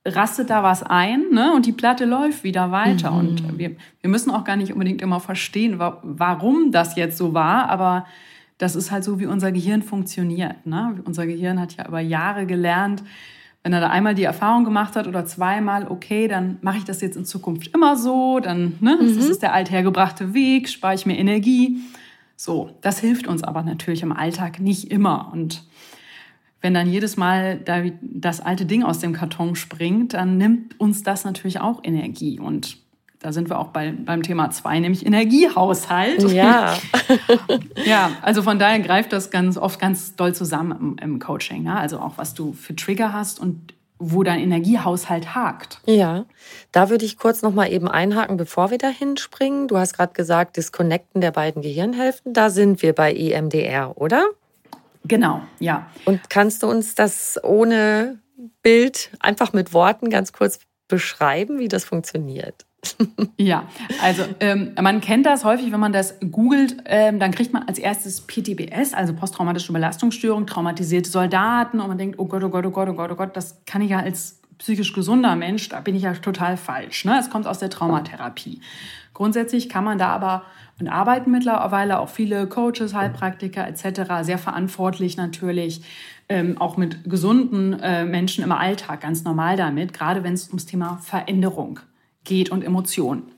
[0.05, 3.13] rastet da was ein ne, und die Platte läuft wieder weiter.
[3.13, 3.19] Mhm.
[3.19, 7.71] Und wir, wir müssen auch gar nicht unbedingt immer verstehen, warum das jetzt so war,
[7.71, 8.07] aber
[8.59, 10.67] das ist halt so, wie unser Gehirn funktioniert.
[10.67, 11.01] Ne?
[11.05, 13.03] Unser Gehirn hat ja über Jahre gelernt,
[13.63, 17.01] wenn er da einmal die Erfahrung gemacht hat oder zweimal, okay, dann mache ich das
[17.01, 19.17] jetzt in Zukunft immer so, dann, ne, mhm.
[19.17, 21.81] das ist der althergebrachte Weg, spare ich mir Energie.
[22.37, 25.31] So, das hilft uns aber natürlich im Alltag nicht immer.
[25.33, 25.65] Und
[26.61, 31.03] wenn dann jedes Mal da das alte Ding aus dem Karton springt, dann nimmt uns
[31.03, 32.39] das natürlich auch Energie.
[32.39, 32.79] Und
[33.21, 36.23] da sind wir auch bei, beim Thema zwei, nämlich Energiehaushalt.
[36.31, 36.77] Ja.
[37.85, 41.65] ja, also von daher greift das ganz oft ganz doll zusammen im, im Coaching.
[41.65, 41.77] Ne?
[41.77, 45.81] Also auch, was du für Trigger hast und wo dein Energiehaushalt hakt.
[45.85, 46.25] Ja,
[46.71, 49.67] da würde ich kurz noch mal eben einhaken, bevor wir dahin springen.
[49.67, 54.25] Du hast gerade gesagt, das Connecten der beiden Gehirnhälften, da sind wir bei EMDR, oder?
[55.05, 55.89] Genau, ja.
[56.05, 58.19] Und kannst du uns das ohne
[58.63, 62.68] Bild einfach mit Worten ganz kurz beschreiben, wie das funktioniert?
[63.37, 63.65] Ja,
[64.03, 67.79] also ähm, man kennt das häufig, wenn man das googelt, ähm, dann kriegt man als
[67.79, 72.71] erstes PTBS, also posttraumatische Belastungsstörung, traumatisierte Soldaten und man denkt, oh Gott, oh Gott, oh
[72.71, 75.95] Gott, oh Gott, oh Gott, das kann ich ja als psychisch gesunder Mensch, da bin
[75.95, 77.05] ich ja total falsch.
[77.05, 77.19] Ne?
[77.19, 78.61] Es kommt aus der Traumatherapie.
[79.15, 80.45] Grundsätzlich kann man da aber
[80.81, 84.23] und arbeiten mittlerweile auch viele Coaches, Heilpraktiker etc.
[84.23, 85.83] sehr verantwortlich natürlich,
[86.29, 90.67] ähm, auch mit gesunden äh, Menschen im Alltag ganz normal damit, gerade wenn es ums
[90.67, 91.98] Thema Veränderung geht
[92.51, 93.33] und Emotionen.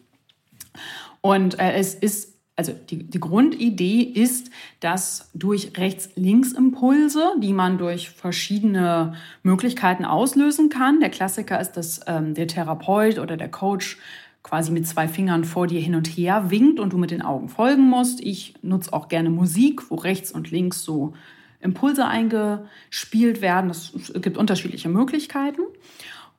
[1.21, 8.11] Und äh, es ist, also die, die Grundidee ist, dass durch Rechts-Links-Impulse, die man durch
[8.11, 13.99] verschiedene Möglichkeiten auslösen kann, der Klassiker ist, dass ähm, der Therapeut oder der Coach
[14.43, 17.49] quasi mit zwei Fingern vor dir hin und her winkt und du mit den Augen
[17.49, 18.21] folgen musst.
[18.21, 21.13] Ich nutze auch gerne Musik, wo rechts und links so
[21.61, 23.71] Impulse eingespielt werden.
[23.71, 25.61] Es gibt unterschiedliche Möglichkeiten.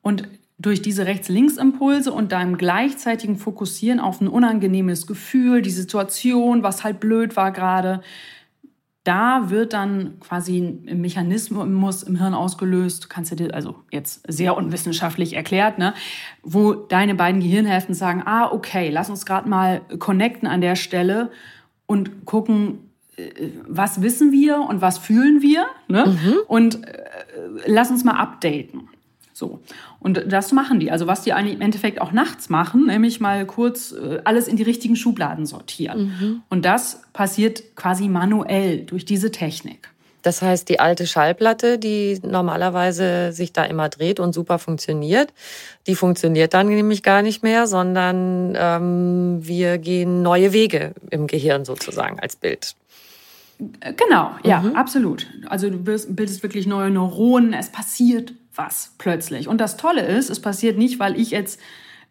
[0.02, 0.28] Und
[0.62, 7.00] durch diese Rechts-Links-Impulse und deinem gleichzeitigen Fokussieren auf ein unangenehmes Gefühl, die Situation, was halt
[7.00, 8.02] blöd war gerade,
[9.04, 14.56] da wird dann quasi ein Mechanismus im Hirn ausgelöst, kannst du dir, also jetzt sehr
[14.56, 15.96] unwissenschaftlich erklärt, ne,
[16.44, 21.32] wo deine beiden Gehirnhälften sagen, ah, okay, lass uns gerade mal connecten an der Stelle
[21.88, 26.06] und gucken, äh, was wissen wir und was fühlen wir, ne?
[26.06, 26.36] Mhm.
[26.48, 27.04] Und äh,
[27.66, 28.88] lass uns mal updaten.
[29.42, 29.60] So.
[30.00, 30.92] Und das machen die.
[30.92, 34.56] Also was die eigentlich im Endeffekt auch nachts machen, nämlich mal kurz äh, alles in
[34.56, 36.16] die richtigen Schubladen sortieren.
[36.20, 36.42] Mhm.
[36.48, 39.90] Und das passiert quasi manuell durch diese Technik.
[40.22, 45.34] Das heißt, die alte Schallplatte, die normalerweise sich da immer dreht und super funktioniert,
[45.88, 51.66] die funktioniert dann nämlich gar nicht mehr, sondern ähm, wir gehen neue Wege im Gehirn
[51.66, 52.76] sozusagen als Bild.
[53.58, 54.76] Genau, ja, mhm.
[54.76, 55.26] absolut.
[55.48, 59.48] Also du bildest wirklich neue Neuronen, es passiert was plötzlich.
[59.48, 61.60] Und das Tolle ist, es passiert nicht, weil ich jetzt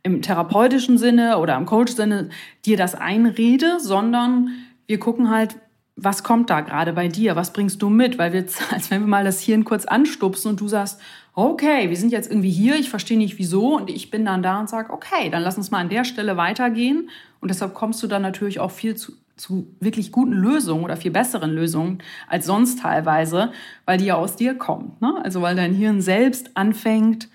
[0.03, 2.31] im therapeutischen Sinne oder im Coach-Sinne
[2.65, 4.51] dir das einrede, sondern
[4.87, 5.57] wir gucken halt,
[5.97, 7.37] was kommt da gerade bei dir?
[7.37, 8.19] Was bringst du mit?
[8.19, 11.01] Weil wir, als wenn wir mal das Hirn kurz anstupsen und du sagst,
[11.35, 14.61] okay, wir sind jetzt irgendwie hier, ich verstehe nicht wieso und ich bin dann da
[14.61, 17.11] und sage, okay, dann lass uns mal an der Stelle weitergehen.
[17.41, 21.11] Und deshalb kommst du dann natürlich auch viel zu, zu wirklich guten Lösungen oder viel
[21.11, 23.53] besseren Lösungen als sonst teilweise,
[23.87, 25.01] weil die ja aus dir kommt.
[25.01, 25.15] Ne?
[25.25, 27.29] Also weil dein Hirn selbst anfängt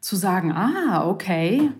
[0.00, 1.70] zu sagen, ah, okay,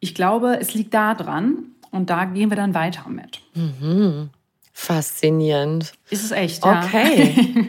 [0.00, 3.40] ich glaube, es liegt da dran und da gehen wir dann weiter mit.
[3.54, 4.30] Mhm.
[4.72, 5.92] Faszinierend.
[6.08, 6.82] Ist es echt, ja.
[6.82, 7.68] Okay.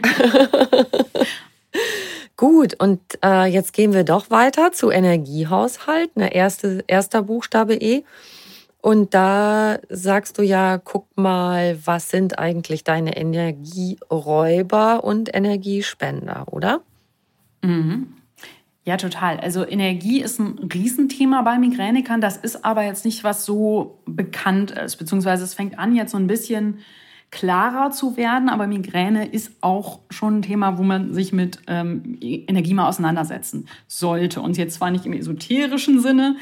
[2.38, 8.04] Gut, und äh, jetzt gehen wir doch weiter zu Energiehaushalt, ne, erste, erster Buchstabe E.
[8.82, 16.82] Und da sagst du ja, guck mal, was sind eigentlich deine Energieräuber und Energiespender, oder?
[17.62, 18.08] Mhm.
[18.84, 19.38] Ja, total.
[19.38, 22.20] Also Energie ist ein Riesenthema bei Migränikern.
[22.20, 24.96] Das ist aber jetzt nicht, was so bekannt ist.
[24.96, 26.80] Beziehungsweise es fängt an, jetzt so ein bisschen
[27.32, 28.48] klarer zu werden.
[28.48, 33.66] Aber Migräne ist auch schon ein Thema, wo man sich mit ähm, Energie mal auseinandersetzen
[33.88, 34.40] sollte.
[34.40, 36.36] Und jetzt zwar nicht im esoterischen Sinne,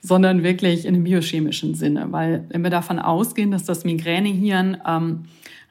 [0.00, 2.12] sondern wirklich in einem biochemischen Sinne.
[2.12, 5.24] Weil wenn wir davon ausgehen, dass das Migränehirn ähm,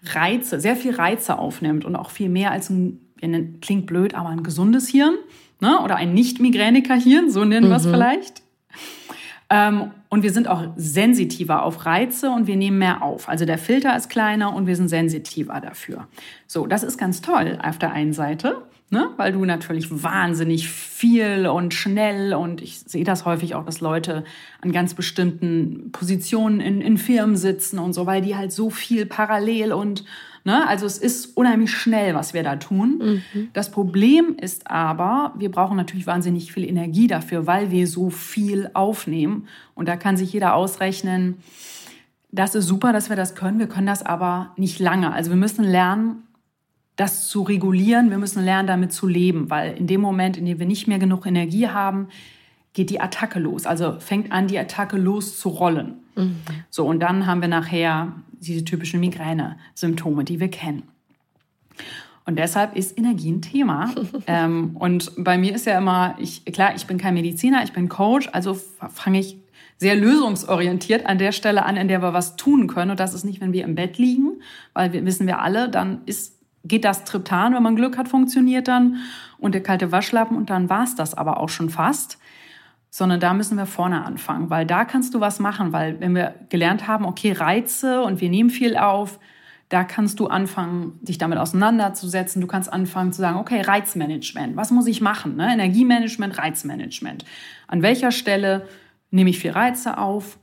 [0.06, 3.00] Reize, sehr viel Reize aufnimmt und auch viel mehr als ein,
[3.62, 5.16] klingt blöd, aber ein gesundes Hirn
[5.62, 5.80] ne?
[5.82, 7.72] oder ein Nicht-Migräniker-Hirn, so nennen mhm.
[7.72, 8.43] wir es vielleicht.
[9.54, 13.30] Ähm, und wir sind auch sensitiver auf Reize und wir nehmen mehr auf.
[13.30, 16.08] Also der Filter ist kleiner und wir sind sensitiver dafür.
[16.48, 19.12] So, das ist ganz toll auf der einen Seite, ne?
[19.18, 24.24] weil du natürlich wahnsinnig viel und schnell und ich sehe das häufig auch, dass Leute
[24.62, 29.06] an ganz bestimmten Positionen in, in Firmen sitzen und so, weil die halt so viel
[29.06, 30.04] parallel und
[30.46, 30.68] Ne?
[30.68, 33.22] Also es ist unheimlich schnell, was wir da tun.
[33.34, 33.48] Mhm.
[33.54, 38.70] Das Problem ist aber, wir brauchen natürlich wahnsinnig viel Energie dafür, weil wir so viel
[38.74, 39.48] aufnehmen.
[39.74, 41.38] Und da kann sich jeder ausrechnen,
[42.32, 43.60] das ist super, dass wir das können.
[43.60, 45.14] Wir können das aber nicht lange.
[45.14, 46.24] Also wir müssen lernen,
[46.96, 48.10] das zu regulieren.
[48.10, 51.00] Wir müssen lernen, damit zu leben, weil in dem Moment, in dem wir nicht mehr
[51.00, 52.10] genug Energie haben,
[52.74, 53.66] geht die Attacke los.
[53.66, 56.03] Also fängt an, die Attacke loszurollen.
[56.16, 56.38] Mhm.
[56.70, 60.84] So, und dann haben wir nachher diese typischen Migräne-Symptome, die wir kennen.
[62.26, 63.94] Und deshalb ist Energie ein Thema.
[64.28, 67.90] ähm, und bei mir ist ja immer, ich, klar, ich bin kein Mediziner, ich bin
[67.90, 69.38] Coach, also fange ich
[69.78, 72.92] sehr lösungsorientiert an der Stelle an, in der wir was tun können.
[72.92, 74.42] Und das ist nicht, wenn wir im Bett liegen,
[74.74, 78.68] weil wir wissen wir alle, dann ist, geht das Triptan, wenn man Glück hat, funktioniert
[78.70, 78.98] dann
[79.38, 82.18] und der kalte Waschlappen und dann war es das aber auch schon fast
[82.96, 86.36] sondern da müssen wir vorne anfangen, weil da kannst du was machen, weil wenn wir
[86.50, 89.20] gelernt haben, okay, Reize und wir nehmen viel auf,
[89.70, 92.40] da kannst du anfangen, dich damit auseinanderzusetzen.
[92.40, 95.38] Du kannst anfangen zu sagen, okay, Reizmanagement, was muss ich machen?
[95.38, 95.52] Ne?
[95.52, 97.26] Energiemanagement, Reizmanagement.
[97.68, 98.68] An welcher Stelle
[99.10, 100.38] nehme ich viel Reize auf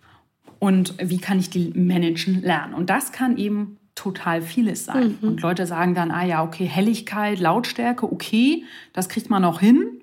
[0.58, 2.74] und wie kann ich die managen lernen?
[2.74, 5.18] Und das kann eben total vieles sein.
[5.20, 5.28] Mhm.
[5.28, 9.99] Und Leute sagen dann, ah ja, okay, Helligkeit, Lautstärke, okay, das kriegt man noch hin.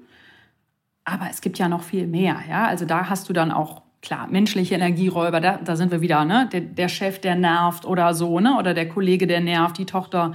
[1.09, 2.37] Aber es gibt ja noch viel mehr.
[2.49, 2.67] Ja?
[2.67, 6.49] Also da hast du dann auch, klar, menschliche Energieräuber, da, da sind wir wieder, ne?
[6.51, 8.57] Der, der Chef, der nervt oder so, ne?
[8.59, 10.33] Oder der Kollege, der nervt, die Tochter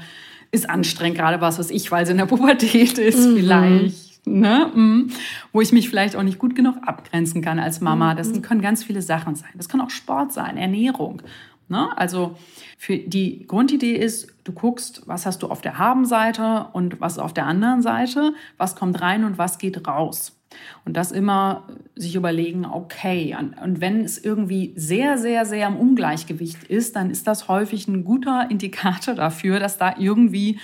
[0.51, 3.37] ist anstrengend, gerade was weiß ich, weil sie in der Pubertät ist, mhm.
[3.37, 4.27] vielleicht.
[4.27, 4.71] Ne?
[4.75, 5.11] Mhm.
[5.53, 8.15] Wo ich mich vielleicht auch nicht gut genug abgrenzen kann als Mama.
[8.15, 8.41] Das mhm.
[8.41, 9.51] können ganz viele Sachen sein.
[9.55, 11.23] Das kann auch Sport sein, Ernährung.
[11.69, 11.89] Ne?
[11.97, 12.37] Also
[12.79, 17.35] für die Grundidee ist, du guckst, was hast du auf der Habenseite und was auf
[17.35, 20.39] der anderen Seite, was kommt rein und was geht raus.
[20.85, 26.65] Und das immer sich überlegen, okay, und wenn es irgendwie sehr, sehr, sehr im Ungleichgewicht
[26.65, 30.59] ist, dann ist das häufig ein guter Indikator dafür, dass da irgendwie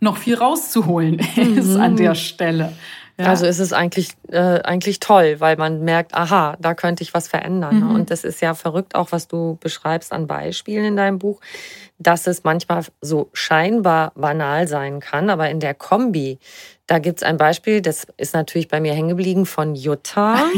[0.00, 1.80] noch viel rauszuholen ist mhm.
[1.80, 2.72] an der Stelle.
[3.18, 3.26] Ja.
[3.26, 7.28] Also ist es eigentlich, äh, eigentlich toll, weil man merkt, aha, da könnte ich was
[7.28, 7.78] verändern.
[7.78, 7.84] Ne?
[7.84, 7.94] Mhm.
[7.94, 11.40] Und das ist ja verrückt auch, was du beschreibst an Beispielen in deinem Buch,
[11.98, 16.40] dass es manchmal so scheinbar banal sein kann, aber in der Kombi
[16.86, 20.36] da gibt es ein Beispiel, das ist natürlich bei mir hängen geblieben von Jutta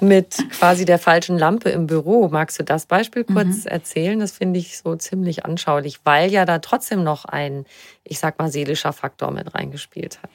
[0.00, 2.28] mit quasi der falschen Lampe im Büro.
[2.28, 3.70] Magst du das Beispiel kurz mhm.
[3.70, 4.18] erzählen?
[4.18, 7.66] Das finde ich so ziemlich anschaulich, weil ja da trotzdem noch ein,
[8.04, 10.30] ich sag mal, seelischer Faktor mit reingespielt hat.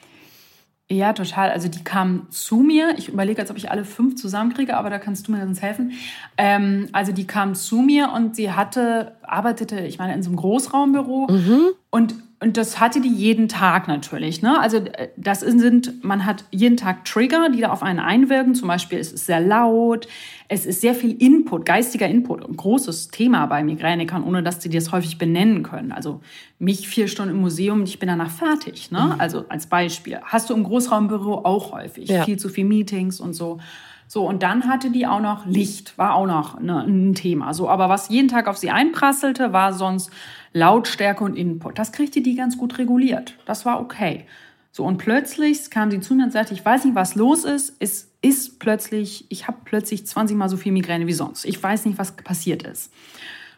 [0.90, 1.50] Ja, total.
[1.50, 2.94] Also die kam zu mir.
[2.98, 5.92] Ich überlege, als ob ich alle fünf zusammenkriege, aber da kannst du mir sonst helfen.
[6.36, 10.36] Ähm, also die kam zu mir und sie hatte, arbeitete, ich meine, in so einem
[10.36, 11.68] Großraumbüro mhm.
[11.90, 14.42] und und das hatte die jeden Tag natürlich.
[14.42, 14.58] Ne?
[14.58, 18.54] Also äh, das sind, man hat jeden Tag Trigger, die da auf einen einwirken.
[18.54, 20.08] Zum Beispiel es ist sehr laut,
[20.48, 22.46] es ist sehr viel Input, geistiger Input.
[22.46, 25.92] Ein großes Thema bei Migränikern, ohne dass sie das häufig benennen können.
[25.92, 26.20] Also
[26.58, 28.90] mich vier Stunden im Museum, ich bin danach fertig.
[28.90, 29.12] Ne?
[29.14, 29.20] Mhm.
[29.20, 30.18] Also als Beispiel.
[30.24, 32.08] Hast du im Großraumbüro auch häufig.
[32.08, 32.24] Ja.
[32.24, 33.58] Viel zu viel Meetings und so.
[34.06, 37.54] So, und dann hatte die auch noch Licht, war auch noch ne, ein Thema.
[37.54, 40.10] So, aber was jeden Tag auf sie einprasselte, war sonst
[40.54, 41.78] Lautstärke und Input.
[41.78, 43.36] Das kriegte die ganz gut reguliert.
[43.44, 44.24] Das war okay.
[44.70, 47.76] So, und plötzlich kam sie zu mir und sagte, ich weiß nicht, was los ist.
[47.80, 51.44] Es ist plötzlich, ich habe plötzlich 20 mal so viel Migräne wie sonst.
[51.44, 52.92] Ich weiß nicht, was passiert ist.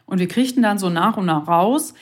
[0.05, 1.93] Und wir kriegten dann so nach und nach raus,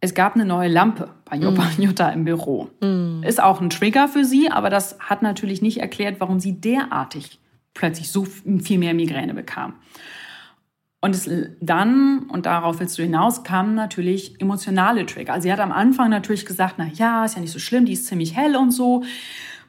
[0.00, 1.82] es gab eine neue Lampe bei mm.
[1.82, 2.70] Jutta im Büro.
[2.80, 3.22] Mm.
[3.22, 7.38] Ist auch ein Trigger für sie, aber das hat natürlich nicht erklärt, warum sie derartig
[7.74, 9.74] plötzlich so viel mehr Migräne bekam.
[11.02, 15.32] Und es dann, und darauf willst du hinaus, kamen natürlich emotionale Trigger.
[15.32, 17.94] Also sie hat am Anfang natürlich gesagt, na ja, ist ja nicht so schlimm, die
[17.94, 19.02] ist ziemlich hell und so.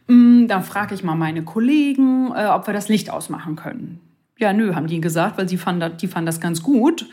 [0.08, 4.02] Mm, dann frage ich mal meine Kollegen, äh, ob wir das Licht ausmachen können.
[4.40, 7.06] Ja, nö, haben die gesagt, weil sie fanden, die fanden das ganz gut.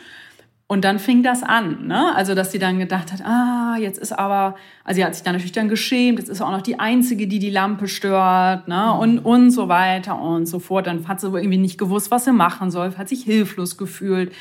[0.71, 2.15] Und dann fing das an, ne?
[2.15, 5.33] Also, dass sie dann gedacht hat, ah, jetzt ist aber, also sie hat sich dann
[5.33, 8.93] natürlich dann geschämt, jetzt ist auch noch die Einzige, die die Lampe stört, ne?
[8.93, 10.85] Und, und so weiter und so fort.
[10.85, 14.31] Dann hat sie irgendwie nicht gewusst, was sie machen soll, hat sich hilflos gefühlt.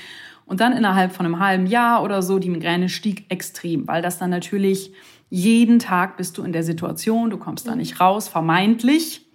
[0.45, 4.19] Und dann innerhalb von einem halben Jahr oder so, die Migräne stieg extrem, weil das
[4.19, 4.93] dann natürlich
[5.31, 9.27] jeden Tag bist du in der Situation, du kommst da nicht raus, vermeintlich.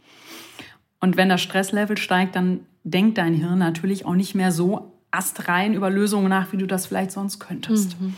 [0.99, 5.73] Und wenn das Stresslevel steigt, dann denkt dein Hirn natürlich auch nicht mehr so astrein
[5.73, 7.99] über Lösungen nach, wie du das vielleicht sonst könntest.
[8.02, 8.15] Mhm.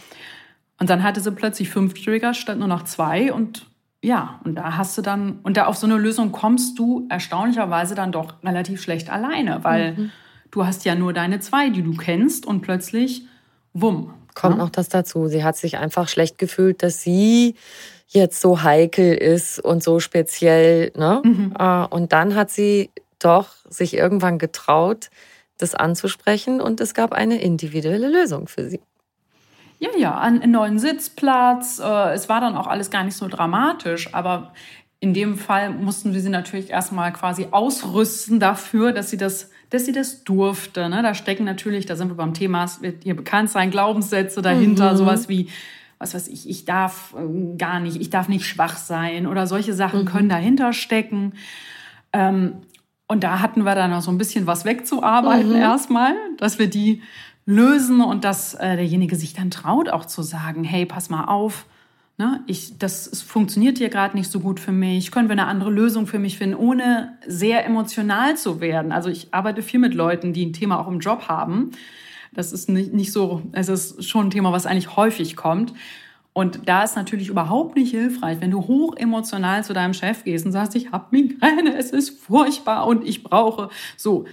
[0.79, 3.65] Und dann hatte sie plötzlich fünf Trigger statt nur noch zwei und
[4.01, 7.95] ja, und da hast du dann, und da auf so eine Lösung kommst du erstaunlicherweise
[7.95, 10.11] dann doch relativ schlecht alleine, weil mhm.
[10.51, 13.23] du hast ja nur deine zwei, die du kennst und plötzlich,
[13.73, 14.13] wumm.
[14.35, 14.63] Kommt ne?
[14.63, 15.27] noch das dazu.
[15.27, 17.55] Sie hat sich einfach schlecht gefühlt, dass sie
[18.07, 20.91] jetzt so heikel ist und so speziell.
[20.95, 21.21] Ne?
[21.23, 21.53] Mhm.
[21.57, 25.09] Äh, und dann hat sie doch sich irgendwann getraut,
[25.57, 28.81] das anzusprechen und es gab eine individuelle Lösung für sie.
[29.79, 31.79] Ja, ja, einen neuen Sitzplatz.
[31.79, 34.53] Äh, es war dann auch alles gar nicht so dramatisch, aber
[34.99, 39.85] in dem Fall mussten wir sie natürlich erstmal quasi ausrüsten dafür, dass sie das, dass
[39.85, 40.89] sie das durfte.
[40.89, 41.03] Ne?
[41.03, 44.93] Da stecken natürlich, da sind wir beim Thema, es wird ihr bekannt sein, Glaubenssätze dahinter,
[44.93, 44.97] mhm.
[44.97, 45.49] sowas wie,
[45.99, 49.73] was weiß ich, ich darf ähm, gar nicht, ich darf nicht schwach sein oder solche
[49.73, 50.05] Sachen mhm.
[50.05, 51.33] können dahinter stecken.
[52.13, 52.61] Ähm,
[53.07, 55.55] und da hatten wir dann noch so ein bisschen was wegzuarbeiten mhm.
[55.55, 57.01] erstmal, dass wir die
[57.45, 61.65] lösen und dass äh, derjenige sich dann traut, auch zu sagen, hey, pass mal auf,
[62.17, 65.45] ne, ich, das es funktioniert hier gerade nicht so gut für mich, können wir eine
[65.45, 68.91] andere Lösung für mich finden, ohne sehr emotional zu werden.
[68.91, 71.71] Also ich arbeite viel mit Leuten, die ein Thema auch im Job haben.
[72.33, 75.73] Das ist nicht, nicht so, es ist schon ein Thema, was eigentlich häufig kommt.
[76.37, 80.45] Und da ist natürlich überhaupt nicht hilfreich, wenn du hoch emotional zu deinem Chef gehst
[80.45, 84.25] und sagst, ich habe Migräne, es ist furchtbar und ich brauche so.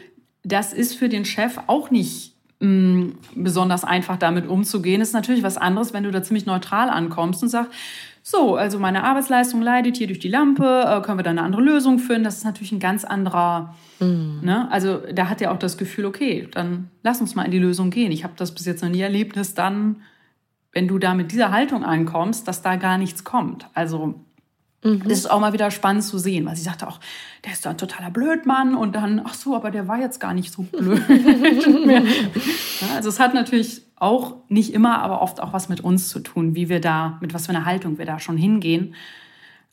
[0.42, 4.98] Das ist für den Chef auch nicht mh, mm, besonders einfach damit umzugehen.
[4.98, 7.70] Das ist natürlich was anderes, wenn du da ziemlich neutral ankommst und sagst,
[8.24, 11.62] so, also meine Arbeitsleistung leidet hier durch die Lampe, äh, können wir da eine andere
[11.62, 12.24] Lösung finden?
[12.24, 14.40] Das ist natürlich ein ganz anderer, mhm.
[14.42, 14.68] ne?
[14.72, 17.90] Also da hat er auch das Gefühl, okay, dann lass uns mal in die Lösung
[17.90, 18.10] gehen.
[18.10, 20.02] Ich habe das bis jetzt noch nie erlebt, dass dann
[20.72, 23.68] wenn du da mit dieser Haltung ankommst, dass da gar nichts kommt.
[23.74, 24.14] Also
[24.82, 25.02] mhm.
[25.04, 26.98] das ist auch mal wieder spannend zu sehen, weil sie sagte auch,
[27.44, 30.34] der ist doch ein totaler Blödmann und dann, ach so, aber der war jetzt gar
[30.34, 31.02] nicht so blöd.
[31.88, 32.02] ja,
[32.96, 36.54] also es hat natürlich auch nicht immer, aber oft auch was mit uns zu tun,
[36.54, 38.94] wie wir da, mit was für einer Haltung wir da schon hingehen.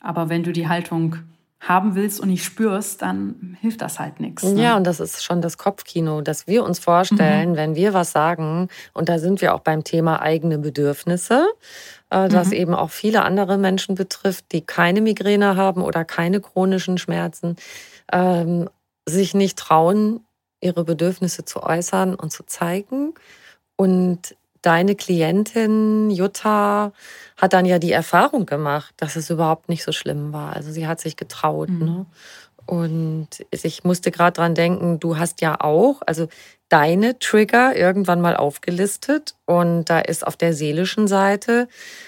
[0.00, 1.16] Aber wenn du die Haltung
[1.60, 4.42] haben willst und nicht spürst, dann hilft das halt nichts.
[4.42, 4.62] Ne?
[4.62, 7.56] Ja, und das ist schon das Kopfkino, dass wir uns vorstellen, mhm.
[7.56, 11.46] wenn wir was sagen, und da sind wir auch beim Thema eigene Bedürfnisse,
[12.08, 12.54] äh, das mhm.
[12.54, 17.56] eben auch viele andere Menschen betrifft, die keine Migräne haben oder keine chronischen Schmerzen,
[18.10, 18.70] ähm,
[19.06, 20.24] sich nicht trauen,
[20.62, 23.14] ihre Bedürfnisse zu äußern und zu zeigen.
[23.76, 26.92] Und deine Klientin Jutta
[27.36, 30.54] hat dann ja die Erfahrung gemacht, dass es überhaupt nicht so schlimm war.
[30.54, 31.70] Also sie hat sich getraut.
[31.70, 31.78] Mhm.
[31.84, 32.06] Ne?
[32.66, 36.28] Und ich musste gerade dran denken, du hast ja auch, also
[36.68, 41.66] deine Trigger irgendwann mal aufgelistet und da ist auf der seelischen Seite,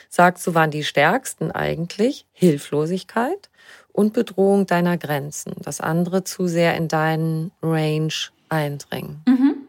[0.08, 3.50] sagst du, waren die stärksten eigentlich Hilflosigkeit
[3.90, 5.52] und Bedrohung deiner Grenzen.
[5.58, 8.14] Das andere zu sehr in deinen Range
[8.48, 9.22] eindringen.
[9.26, 9.61] Mhm.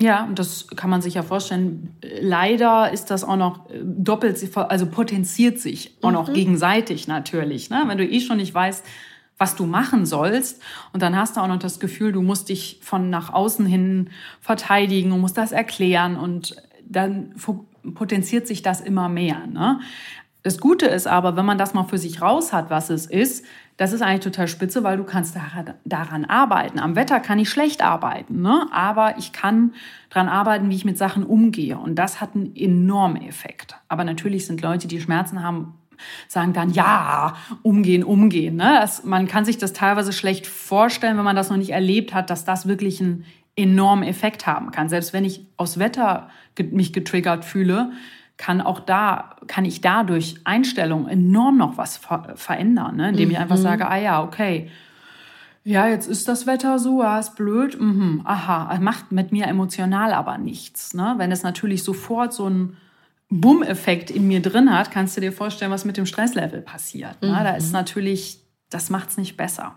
[0.00, 1.96] Ja, das kann man sich ja vorstellen.
[2.20, 6.34] Leider ist das auch noch äh, doppelt, also potenziert sich auch noch mhm.
[6.34, 7.70] gegenseitig natürlich.
[7.70, 7.84] Ne?
[7.86, 8.84] Wenn du eh schon nicht weißt,
[9.38, 10.60] was du machen sollst
[10.92, 14.10] und dann hast du auch noch das Gefühl, du musst dich von nach außen hin
[14.40, 17.34] verteidigen und musst das erklären und dann
[17.94, 19.46] potenziert sich das immer mehr.
[19.46, 19.80] Ne?
[20.42, 23.44] Das Gute ist aber, wenn man das mal für sich raus hat, was es ist,
[23.76, 25.36] das ist eigentlich total spitze, weil du kannst
[25.84, 26.78] daran arbeiten.
[26.78, 28.68] Am Wetter kann ich schlecht arbeiten, ne?
[28.70, 29.74] aber ich kann
[30.10, 31.76] daran arbeiten, wie ich mit Sachen umgehe.
[31.78, 33.76] Und das hat einen enormen Effekt.
[33.88, 35.74] Aber natürlich sind Leute, die Schmerzen haben,
[36.28, 38.56] sagen dann, ja, umgehen, umgehen.
[38.56, 38.78] Ne?
[38.80, 42.30] Das, man kann sich das teilweise schlecht vorstellen, wenn man das noch nicht erlebt hat,
[42.30, 43.24] dass das wirklich einen
[43.56, 44.88] enormen Effekt haben kann.
[44.88, 46.28] Selbst wenn ich aus Wetter
[46.70, 47.92] mich getriggert fühle,
[48.36, 53.10] kann auch da, kann ich dadurch Einstellungen enorm noch was ver verändern, ne?
[53.10, 53.62] indem ich einfach mhm.
[53.62, 54.70] sage, ah ja, okay,
[55.62, 60.12] ja, jetzt ist das Wetter so, ja, ist blöd, mhm, aha, macht mit mir emotional
[60.12, 60.92] aber nichts.
[60.92, 61.14] Ne?
[61.16, 62.76] Wenn es natürlich sofort so einen
[63.30, 67.22] Bumm-Effekt in mir drin hat, kannst du dir vorstellen, was mit dem Stresslevel passiert.
[67.22, 67.28] Ne?
[67.28, 67.44] Mhm.
[67.44, 69.74] Da ist natürlich, das macht es nicht besser.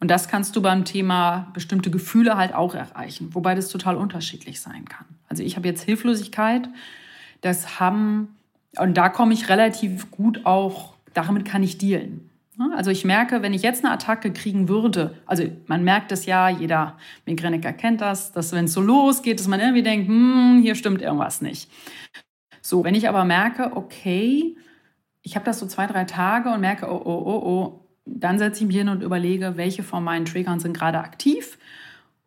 [0.00, 4.60] Und das kannst du beim Thema bestimmte Gefühle halt auch erreichen, wobei das total unterschiedlich
[4.60, 5.06] sein kann.
[5.28, 6.68] Also ich habe jetzt Hilflosigkeit,
[7.40, 8.36] das haben,
[8.78, 12.28] und da komme ich relativ gut auch, damit kann ich dealen.
[12.74, 16.48] Also ich merke, wenn ich jetzt eine Attacke kriegen würde, also man merkt es ja,
[16.48, 20.74] jeder Migräniker kennt das, dass wenn es so losgeht, dass man irgendwie denkt, hm, hier
[20.74, 21.70] stimmt irgendwas nicht.
[22.60, 24.56] So, wenn ich aber merke, okay,
[25.22, 28.62] ich habe das so zwei, drei Tage und merke, oh, oh, oh, oh, dann setze
[28.62, 31.58] ich mich hin und überlege, welche von meinen Triggern sind gerade aktiv.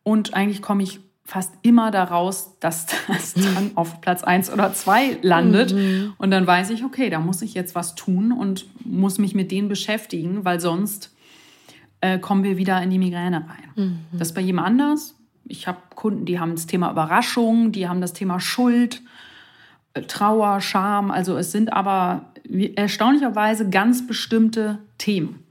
[0.02, 5.18] Und eigentlich komme ich fast immer daraus, dass das dann auf Platz 1 oder 2
[5.22, 5.72] landet.
[5.72, 6.14] Mhm.
[6.18, 9.50] Und dann weiß ich, okay, da muss ich jetzt was tun und muss mich mit
[9.50, 11.14] denen beschäftigen, weil sonst
[12.00, 13.70] äh, kommen wir wieder in die Migräne rein.
[13.76, 13.98] Mhm.
[14.12, 15.14] Das ist bei jedem anders.
[15.44, 19.02] Ich habe Kunden, die haben das Thema Überraschung, die haben das Thema Schuld,
[19.94, 21.10] äh, Trauer, Scham.
[21.10, 22.32] Also es sind aber
[22.74, 25.44] erstaunlicherweise ganz bestimmte Themen,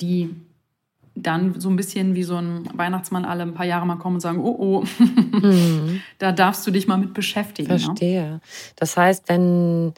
[0.00, 0.30] die
[1.22, 4.20] dann so ein bisschen wie so ein Weihnachtsmann alle ein paar Jahre mal kommen und
[4.20, 4.84] sagen, oh oh,
[5.38, 6.00] mhm.
[6.18, 7.72] da darfst du dich mal mit beschäftigen.
[7.72, 7.78] Ne?
[7.78, 8.22] Verstehe.
[8.22, 8.40] Ne?
[8.76, 9.92] Das heißt, wenn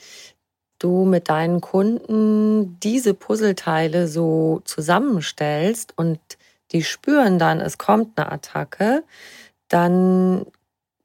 [0.79, 6.19] du mit deinen Kunden diese Puzzleteile so zusammenstellst und
[6.73, 9.05] die spüren dann, es kommt eine Attacke,
[9.69, 10.47] dann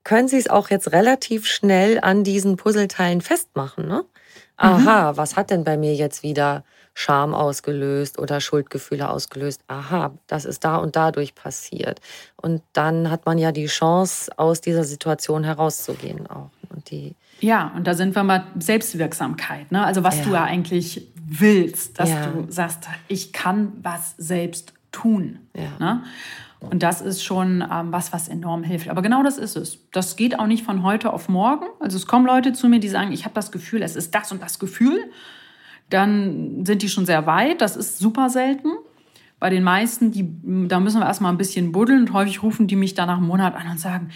[0.06, 3.86] können sie es auch jetzt relativ schnell an diesen Puzzleteilen festmachen.
[3.88, 4.06] Ne?
[4.06, 4.08] Mhm.
[4.56, 6.64] Aha, was hat denn bei mir jetzt wieder
[6.98, 9.62] Scham ausgelöst oder Schuldgefühle ausgelöst.
[9.68, 12.00] Aha, das ist da und dadurch passiert.
[12.38, 16.52] Und dann hat man ja die Chance, aus dieser Situation herauszugehen auch.
[16.70, 19.74] Und die ja, und da sind wir mal Selbstwirksamkeit.
[19.74, 19.86] Ne?
[19.86, 20.24] Also was ja.
[20.24, 22.28] du ja eigentlich willst, dass ja.
[22.28, 25.40] du sagst, ich kann was selbst tun.
[25.54, 25.78] Ja.
[25.80, 26.04] Ne?
[26.70, 28.90] Und das ist schon ähm, was, was enorm hilft.
[28.90, 29.90] Aber genau das ist es.
[29.92, 31.66] Das geht auch nicht von heute auf morgen.
[31.80, 34.32] Also es kommen Leute zu mir, die sagen, ich habe das Gefühl, es ist das
[34.32, 35.10] und das Gefühl
[35.90, 37.62] dann sind die schon sehr weit.
[37.62, 38.70] Das ist super selten.
[39.40, 40.28] Bei den meisten, die,
[40.68, 43.28] da müssen wir erstmal ein bisschen buddeln und häufig rufen die mich dann nach einem
[43.28, 44.10] Monat an und sagen,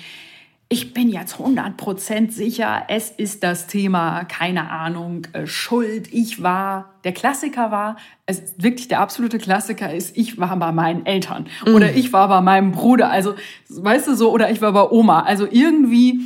[0.71, 6.13] ich bin jetzt 100% sicher, es ist das Thema, keine Ahnung, äh, Schuld.
[6.13, 7.97] Ich war, der Klassiker war,
[8.27, 11.73] es ist wirklich der absolute Klassiker ist, ich war bei meinen Eltern mhm.
[11.73, 13.09] oder ich war bei meinem Bruder.
[13.09, 13.33] Also,
[13.67, 15.21] weißt du so, oder ich war bei Oma.
[15.21, 16.21] Also irgendwie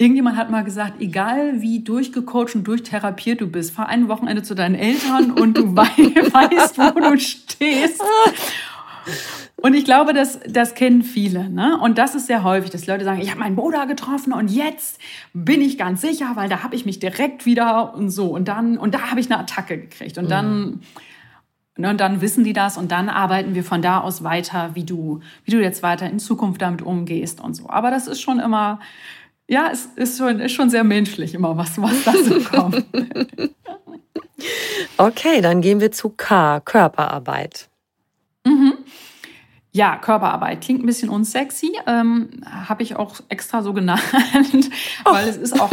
[0.00, 4.54] Irgendjemand hat mal gesagt, egal wie durchgecoacht und durchtherapiert du bist, fahr ein Wochenende zu
[4.54, 8.00] deinen Eltern und du weißt, wo du stehst.
[9.60, 11.50] Und ich glaube, das, das kennen viele.
[11.50, 11.78] Ne?
[11.80, 15.00] Und das ist sehr häufig, dass Leute sagen, ich habe meinen Bruder getroffen und jetzt
[15.32, 18.26] bin ich ganz sicher, weil da habe ich mich direkt wieder und so.
[18.26, 20.16] Und dann, und da habe ich eine Attacke gekriegt.
[20.16, 20.80] Und dann,
[21.76, 21.84] mhm.
[21.84, 25.20] und dann wissen die das und dann arbeiten wir von da aus weiter, wie du,
[25.44, 27.68] wie du jetzt weiter in Zukunft damit umgehst und so.
[27.68, 28.78] Aber das ist schon immer,
[29.48, 32.84] ja, es ist schon, ist schon sehr menschlich immer, was, was da so kommt.
[34.98, 37.68] okay, dann gehen wir zu K, Körperarbeit.
[38.46, 38.77] Mhm.
[39.78, 44.02] Ja, Körperarbeit klingt ein bisschen unsexy, ähm, habe ich auch extra so genannt,
[45.04, 45.12] oh.
[45.12, 45.70] weil es ist auch,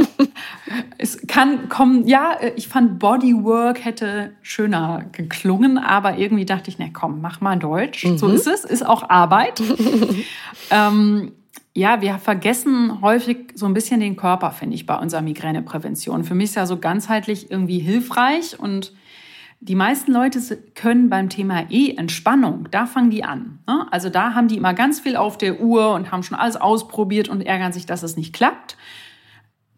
[1.00, 6.86] es kann kommen, ja, ich fand Bodywork hätte schöner geklungen, aber irgendwie dachte ich, na
[6.94, 8.06] komm, mach mal Deutsch.
[8.06, 8.20] Mhm.
[8.20, 9.60] So ist es, ist auch Arbeit.
[10.70, 11.32] ähm,
[11.74, 16.26] ja, wir vergessen häufig so ein bisschen den Körper, finde ich, bei unserer Migräneprävention.
[16.26, 18.94] Für mich ist ja so ganzheitlich irgendwie hilfreich und
[19.60, 20.40] die meisten Leute
[20.76, 23.60] können beim Thema E-Entspannung, da fangen die an.
[23.68, 23.88] Ne?
[23.92, 27.30] Also da haben die immer ganz viel auf der Uhr und haben schon alles ausprobiert
[27.30, 28.78] und ärgern sich, dass es nicht klappt.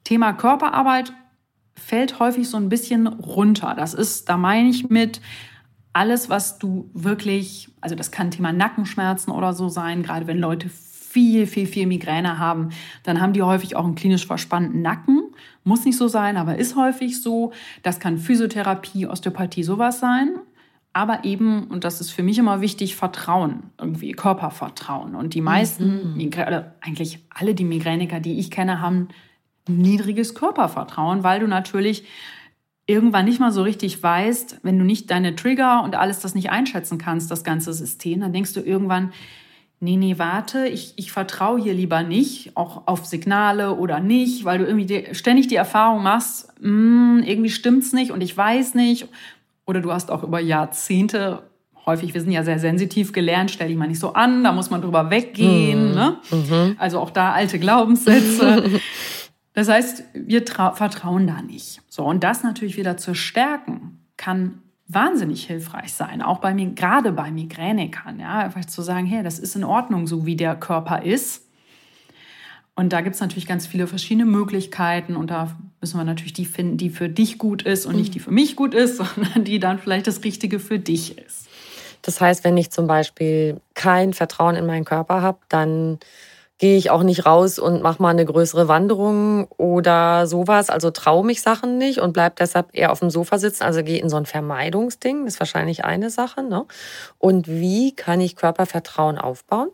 [0.03, 1.13] Thema Körperarbeit
[1.75, 3.75] fällt häufig so ein bisschen runter.
[3.77, 5.21] Das ist, da meine ich mit,
[5.93, 10.69] alles, was du wirklich, also das kann Thema Nackenschmerzen oder so sein, gerade wenn Leute
[10.69, 12.69] viel, viel, viel Migräne haben,
[13.03, 15.31] dann haben die häufig auch einen klinisch verspannten Nacken.
[15.67, 17.51] Muss nicht so sein, aber ist häufig so.
[17.83, 20.39] Das kann Physiotherapie, Osteopathie, sowas sein.
[20.93, 25.13] Aber eben, und das ist für mich immer wichtig, Vertrauen, irgendwie Körpervertrauen.
[25.13, 26.15] Und die meisten, mhm.
[26.15, 29.09] Migräne, eigentlich alle die Migräniker, die ich kenne, haben
[29.67, 32.05] niedriges Körpervertrauen, weil du natürlich
[32.85, 36.49] irgendwann nicht mal so richtig weißt, wenn du nicht deine Trigger und alles das nicht
[36.49, 39.11] einschätzen kannst, das ganze System, dann denkst du irgendwann,
[39.79, 44.59] nee, nee, warte, ich, ich vertraue hier lieber nicht, auch auf Signale oder nicht, weil
[44.59, 48.75] du irgendwie die, ständig die Erfahrung machst, mh, hm, irgendwie stimmt's nicht und ich weiß
[48.75, 49.07] nicht.
[49.65, 51.43] Oder du hast auch über Jahrzehnte,
[51.85, 54.69] häufig, wir sind ja sehr sensitiv gelernt, stell dich mal nicht so an, da muss
[54.69, 55.89] man drüber weggehen.
[55.89, 55.95] Mhm.
[55.95, 56.17] Ne?
[56.31, 56.75] Mhm.
[56.77, 58.79] Also auch da alte Glaubenssätze.
[59.53, 61.81] das heißt, wir vertrauen da nicht.
[61.89, 67.11] So, und das natürlich wieder zu stärken, kann wahnsinnig hilfreich sein, auch bei mir, gerade
[67.11, 71.03] bei Migränikern, ja, einfach zu sagen, hey, das ist in Ordnung, so wie der Körper
[71.03, 71.43] ist.
[72.75, 76.45] Und da gibt es natürlich ganz viele verschiedene Möglichkeiten und da müssen wir natürlich die
[76.45, 79.59] finden, die für dich gut ist und nicht die für mich gut ist, sondern die
[79.59, 81.47] dann vielleicht das Richtige für dich ist.
[82.03, 85.99] Das heißt, wenn ich zum Beispiel kein Vertrauen in meinen Körper habe, dann
[86.57, 90.69] gehe ich auch nicht raus und mache mal eine größere Wanderung oder sowas.
[90.69, 93.63] Also traue mich Sachen nicht und bleib deshalb eher auf dem Sofa sitzen.
[93.63, 95.25] Also gehe in so ein Vermeidungsding.
[95.25, 96.41] Das ist wahrscheinlich eine Sache.
[96.43, 96.65] Ne?
[97.19, 99.69] Und wie kann ich Körpervertrauen aufbauen?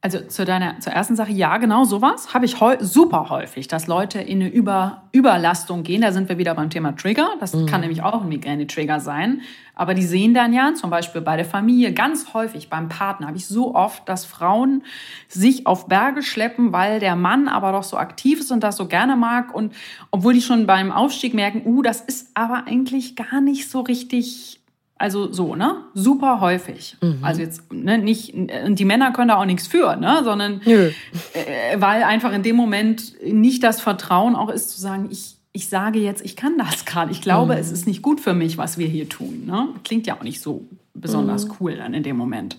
[0.00, 3.88] Also zu deiner zur ersten Sache, ja, genau sowas habe ich heu, super häufig, dass
[3.88, 6.02] Leute in eine Über, Überlastung gehen.
[6.02, 7.30] Da sind wir wieder beim Thema Trigger.
[7.40, 7.66] Das mhm.
[7.66, 9.40] kann nämlich auch ein Migräne-Trigger sein.
[9.74, 13.38] Aber die sehen dann ja, zum Beispiel bei der Familie, ganz häufig beim Partner, habe
[13.38, 14.84] ich so oft, dass Frauen
[15.26, 18.86] sich auf Berge schleppen, weil der Mann aber doch so aktiv ist und das so
[18.86, 19.52] gerne mag.
[19.52, 19.74] Und
[20.12, 24.60] obwohl die schon beim Aufstieg merken, uh, das ist aber eigentlich gar nicht so richtig
[24.98, 25.76] also so, ne?
[25.94, 26.96] Super häufig.
[27.00, 27.18] Mhm.
[27.22, 30.22] Also jetzt, ne, nicht, und die Männer können da auch nichts für, ne?
[30.24, 30.90] Sondern Nö.
[31.34, 35.68] Äh, weil einfach in dem Moment nicht das Vertrauen auch ist zu sagen, ich, ich
[35.68, 37.12] sage jetzt, ich kann das gerade.
[37.12, 37.60] Ich glaube, mhm.
[37.60, 39.44] es ist nicht gut für mich, was wir hier tun.
[39.46, 39.68] Ne?
[39.84, 41.52] Klingt ja auch nicht so besonders mhm.
[41.60, 42.56] cool dann in dem Moment.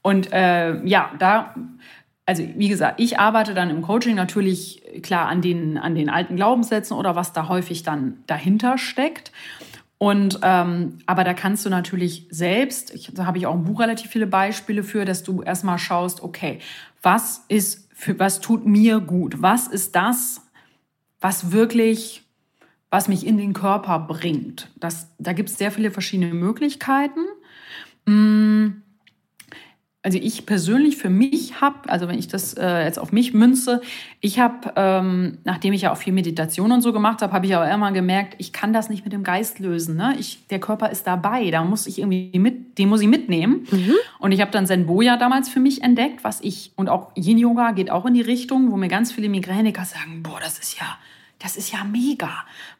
[0.00, 1.54] Und äh, ja, da,
[2.24, 6.36] also wie gesagt, ich arbeite dann im Coaching natürlich klar an den, an den alten
[6.36, 9.32] Glaubenssätzen oder was da häufig dann dahinter steckt.
[10.02, 13.78] Und ähm, aber da kannst du natürlich selbst, ich, da habe ich auch im Buch
[13.78, 16.58] relativ viele Beispiele für, dass du erstmal schaust, okay,
[17.02, 19.42] was ist für was tut mir gut?
[19.42, 20.40] Was ist das,
[21.20, 22.24] was wirklich,
[22.90, 24.72] was mich in den Körper bringt?
[24.74, 27.20] Das, da gibt es sehr viele verschiedene Möglichkeiten.
[28.04, 28.82] Mmh
[30.04, 33.80] also ich persönlich für mich habe, also wenn ich das äh, jetzt auf mich münze,
[34.20, 37.54] ich habe, ähm, nachdem ich ja auch viel Meditation und so gemacht habe, habe ich
[37.54, 39.96] aber immer gemerkt, ich kann das nicht mit dem Geist lösen.
[39.96, 40.16] Ne?
[40.18, 43.68] Ich, der Körper ist dabei, da muss ich irgendwie mit, den muss ich mitnehmen.
[43.70, 43.94] Mhm.
[44.18, 47.38] Und ich habe dann Zen Boya damals für mich entdeckt, was ich und auch Yin
[47.38, 50.80] Yoga geht auch in die Richtung, wo mir ganz viele Migräniker sagen, boah, das ist
[50.80, 50.98] ja,
[51.38, 52.30] das ist ja mega,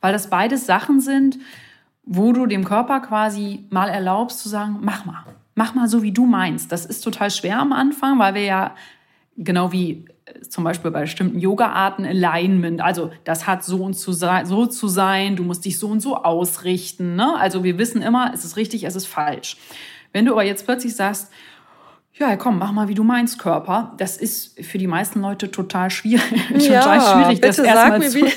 [0.01, 1.39] weil das beides Sachen sind,
[2.05, 6.13] wo du dem Körper quasi mal erlaubst zu sagen, mach mal mach mal so, wie
[6.13, 6.73] du meinst.
[6.73, 8.75] Das ist total schwer am Anfang, weil wir ja
[9.37, 14.13] genau wie äh, zum Beispiel bei bestimmten Yoga-Arten Alignment, also das hat so und zu
[14.13, 17.17] sein, so zu sein, du musst dich so und so ausrichten.
[17.17, 17.35] Ne?
[17.37, 19.57] Also wir wissen immer, es ist richtig, es ist falsch.
[20.13, 21.31] Wenn du aber jetzt plötzlich sagst,
[22.15, 23.95] ja, komm, mach mal, wie du meinst, Körper.
[23.97, 26.23] Das ist für die meisten Leute total schwierig.
[26.59, 28.21] Ja, total schwierig, bitte das erstmal zu.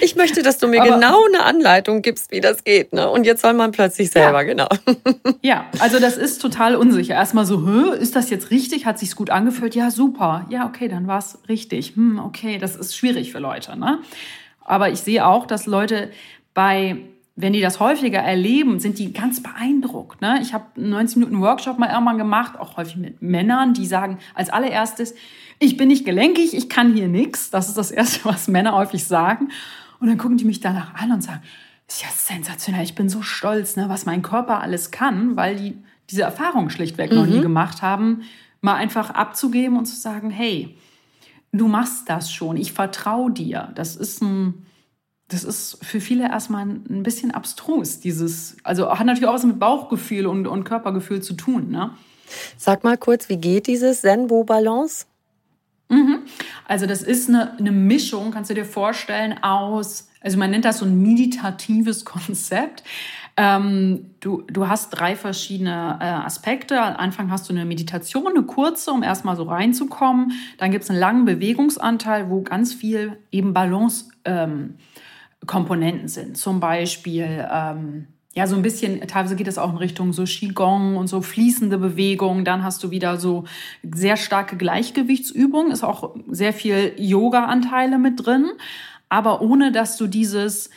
[0.00, 2.92] Ich möchte, dass du mir Aber, genau eine Anleitung gibst, wie das geht.
[2.92, 3.08] Ne?
[3.08, 4.42] Und jetzt soll man plötzlich selber, ja.
[4.42, 4.68] genau.
[5.42, 7.14] Ja, also das ist total unsicher.
[7.14, 8.86] Erstmal so, Hö, ist das jetzt richtig?
[8.86, 9.74] Hat sich's gut angefühlt?
[9.74, 10.46] Ja, super.
[10.48, 11.94] Ja, okay, dann war's richtig.
[11.94, 13.78] Hm, okay, das ist schwierig für Leute.
[13.78, 13.98] Ne?
[14.60, 16.10] Aber ich sehe auch, dass Leute
[16.54, 16.96] bei
[17.36, 20.22] wenn die das häufiger erleben, sind die ganz beeindruckt.
[20.22, 20.38] Ne?
[20.40, 24.18] Ich habe einen 90 Minuten Workshop mal irgendwann gemacht, auch häufig mit Männern, die sagen
[24.34, 25.14] als allererstes,
[25.58, 27.50] ich bin nicht gelenkig, ich kann hier nichts.
[27.50, 29.50] Das ist das Erste, was Männer häufig sagen.
[30.00, 31.42] Und dann gucken die mich danach an und sagen,
[31.86, 35.78] ist ja sensationell, ich bin so stolz, ne, was mein Körper alles kann, weil die
[36.10, 37.16] diese Erfahrung schlichtweg mhm.
[37.16, 37.42] noch nie mhm.
[37.42, 38.22] gemacht haben,
[38.60, 40.76] mal einfach abzugeben und zu sagen, hey,
[41.52, 43.72] du machst das schon, ich vertraue dir.
[43.74, 44.66] Das ist ein,
[45.28, 49.58] das ist für viele erstmal ein bisschen abstrus, dieses, also hat natürlich auch was mit
[49.58, 51.90] Bauchgefühl und, und Körpergefühl zu tun, ne?
[52.56, 55.06] Sag mal kurz, wie geht dieses Zen-Bo-Balance?
[55.88, 56.22] Mhm.
[56.66, 60.78] Also das ist eine, eine Mischung, kannst du dir vorstellen, aus, also man nennt das
[60.78, 62.82] so ein meditatives Konzept.
[63.36, 66.80] Ähm, du, du hast drei verschiedene äh, Aspekte.
[66.80, 70.32] Am Anfang hast du eine Meditation, eine kurze, um erstmal so reinzukommen.
[70.58, 74.74] Dann gibt es einen langen Bewegungsanteil, wo ganz viel eben Balance-Komponenten ähm,
[76.08, 76.36] sind.
[76.36, 80.96] Zum Beispiel ähm, ja, so ein bisschen, teilweise geht es auch in Richtung so Qigong
[80.96, 82.44] und so fließende Bewegungen.
[82.44, 83.44] Dann hast du wieder so
[83.82, 88.46] sehr starke Gleichgewichtsübungen, ist auch sehr viel Yoga-Anteile mit drin.
[89.08, 90.68] Aber ohne, dass du dieses,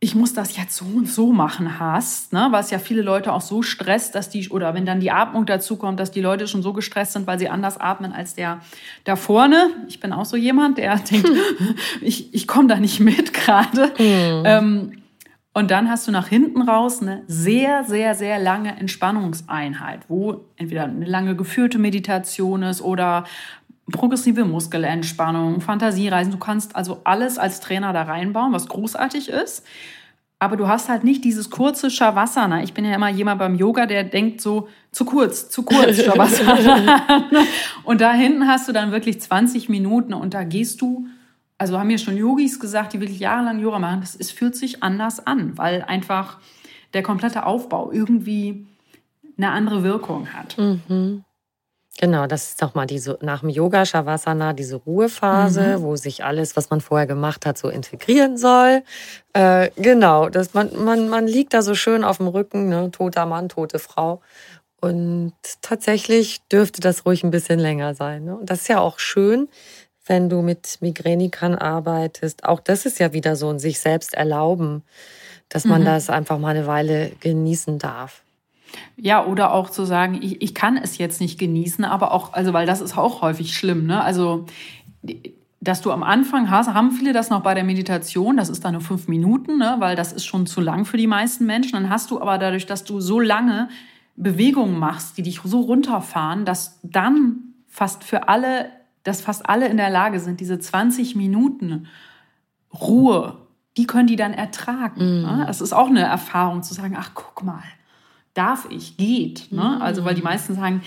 [0.00, 2.48] ich muss das jetzt so und so machen hast, ne?
[2.50, 5.76] was ja viele Leute auch so stresst, dass die, oder wenn dann die Atmung dazu
[5.76, 8.60] kommt, dass die Leute schon so gestresst sind, weil sie anders atmen als der
[9.02, 9.70] da vorne.
[9.88, 11.28] Ich bin auch so jemand, der denkt,
[12.00, 13.92] ich, ich komme da nicht mit gerade.
[13.98, 14.42] Mhm.
[14.44, 14.92] Ähm,
[15.52, 20.84] und dann hast du nach hinten raus eine sehr, sehr, sehr lange Entspannungseinheit, wo entweder
[20.84, 23.24] eine lange geführte Meditation ist oder
[23.90, 26.32] progressive Muskelentspannung, Fantasiereisen.
[26.32, 29.64] Du kannst also alles als Trainer da reinbauen, was großartig ist.
[30.40, 32.62] Aber du hast halt nicht dieses kurze Shavasana.
[32.62, 37.02] Ich bin ja immer jemand beim Yoga, der denkt so, zu kurz, zu kurz Shavasana.
[37.84, 41.08] und da hinten hast du dann wirklich 20 Minuten und da gehst du
[41.58, 44.82] also haben mir schon Yogis gesagt, die wirklich jahrelang Yoga machen, das ist, fühlt sich
[44.82, 46.38] anders an, weil einfach
[46.94, 48.66] der komplette Aufbau irgendwie
[49.36, 50.56] eine andere Wirkung hat.
[50.56, 51.24] Mhm.
[52.00, 55.82] Genau, das ist doch mal diese nach dem Yoga Shavasana diese Ruhephase, mhm.
[55.82, 58.82] wo sich alles, was man vorher gemacht hat, so integrieren soll.
[59.32, 63.26] Äh, genau, das man man man liegt da so schön auf dem Rücken, ne, toter
[63.26, 64.20] Mann, tote Frau
[64.80, 68.24] Und tatsächlich dürfte das ruhig ein bisschen länger sein.
[68.24, 68.36] Ne?
[68.36, 69.48] Und das ist ja auch schön,
[70.06, 72.44] wenn du mit Migränikern arbeitest.
[72.44, 74.84] Auch das ist ja wieder so ein sich selbst erlauben,
[75.48, 75.86] dass man mhm.
[75.86, 78.22] das einfach mal eine Weile genießen darf.
[78.96, 82.52] Ja, oder auch zu sagen, ich, ich kann es jetzt nicht genießen, aber auch, also
[82.52, 84.02] weil das ist auch häufig schlimm, ne?
[84.02, 84.46] Also
[85.60, 88.72] dass du am Anfang hast, haben viele das noch bei der Meditation, das ist dann
[88.72, 89.76] nur fünf Minuten, ne?
[89.78, 91.72] weil das ist schon zu lang für die meisten Menschen.
[91.72, 93.68] Dann hast du aber dadurch, dass du so lange
[94.14, 98.70] Bewegungen machst, die dich so runterfahren, dass dann fast für alle,
[99.02, 101.86] dass fast alle in der Lage sind, diese 20 Minuten
[102.72, 103.38] Ruhe,
[103.76, 105.00] die können die dann ertragen.
[105.00, 105.22] Mm.
[105.22, 105.44] Ne?
[105.46, 107.62] Das ist auch eine Erfahrung zu sagen, ach guck mal,
[108.38, 109.50] darf ich, geht.
[109.50, 109.76] Ne?
[109.78, 109.82] Mm.
[109.82, 110.82] Also weil die meisten sagen,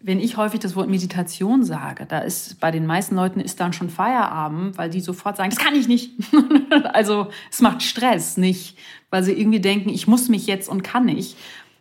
[0.00, 3.72] wenn ich häufig das Wort Meditation sage, da ist bei den meisten Leuten ist dann
[3.72, 6.12] schon Feierabend, weil die sofort sagen, das kann ich nicht.
[6.92, 8.78] also es macht Stress, nicht,
[9.10, 11.36] weil sie irgendwie denken, ich muss mich jetzt und kann nicht.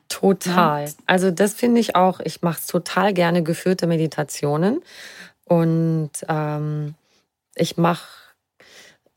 [0.09, 0.85] Total.
[0.85, 0.91] Ja.
[1.05, 4.81] Also das finde ich auch, ich mache es total gerne geführte Meditationen.
[5.45, 6.95] Und ähm,
[7.55, 8.07] ich mache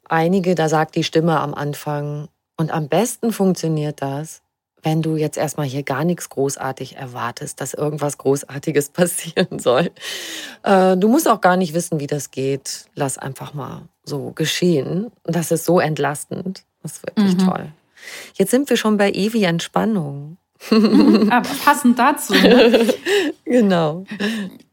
[0.09, 2.29] einige, da sagt die Stimme am Anfang,
[2.61, 4.43] und am besten funktioniert das,
[4.83, 9.91] wenn du jetzt erstmal hier gar nichts großartig erwartest, dass irgendwas Großartiges passieren soll.
[10.63, 12.87] Äh, du musst auch gar nicht wissen, wie das geht.
[12.95, 15.11] Lass einfach mal so geschehen.
[15.25, 16.65] Das ist so entlastend.
[16.83, 17.47] Das ist wirklich mhm.
[17.47, 17.73] toll.
[18.35, 20.39] Jetzt sind wir schon bei Evi Entspannung.
[20.71, 22.35] Aber passend dazu.
[22.35, 22.89] Ne?
[23.45, 24.05] genau.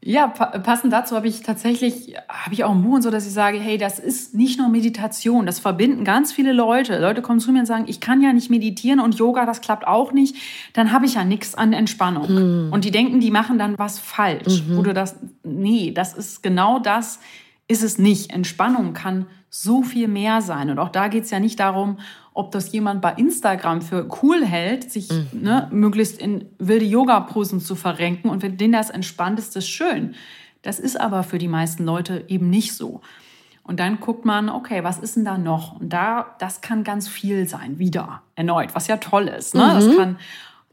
[0.02, 3.32] Ja, pa passend dazu habe ich tatsächlich, habe ich auch Buch und so, dass ich
[3.32, 6.98] sage, hey, das ist nicht nur Meditation, das verbinden ganz viele Leute.
[6.98, 9.86] Leute kommen zu mir und sagen, ich kann ja nicht meditieren und Yoga, das klappt
[9.86, 10.36] auch nicht.
[10.74, 12.66] Dann habe ich ja nichts an Entspannung.
[12.66, 12.72] Mhm.
[12.72, 14.64] Und die denken, die machen dann was falsch.
[14.66, 14.76] Mhm.
[14.76, 17.20] Wo du das, nee, das ist genau das,
[17.68, 18.30] ist es nicht.
[18.32, 20.70] Entspannung kann so viel mehr sein.
[20.70, 21.98] Und auch da geht es ja nicht darum,
[22.34, 25.42] ob das jemand bei Instagram für cool hält, sich mhm.
[25.42, 28.28] ne, möglichst in wilde Yoga-Posen zu verrenken.
[28.28, 30.14] Und wenn denen das entspannt ist, das schön.
[30.62, 33.00] Das ist aber für die meisten Leute eben nicht so.
[33.62, 35.80] Und dann guckt man, okay, was ist denn da noch?
[35.80, 39.54] Und da, das kann ganz viel sein, wieder, erneut, was ja toll ist.
[39.54, 39.64] Ne?
[39.64, 39.74] Mhm.
[39.74, 40.18] Das kann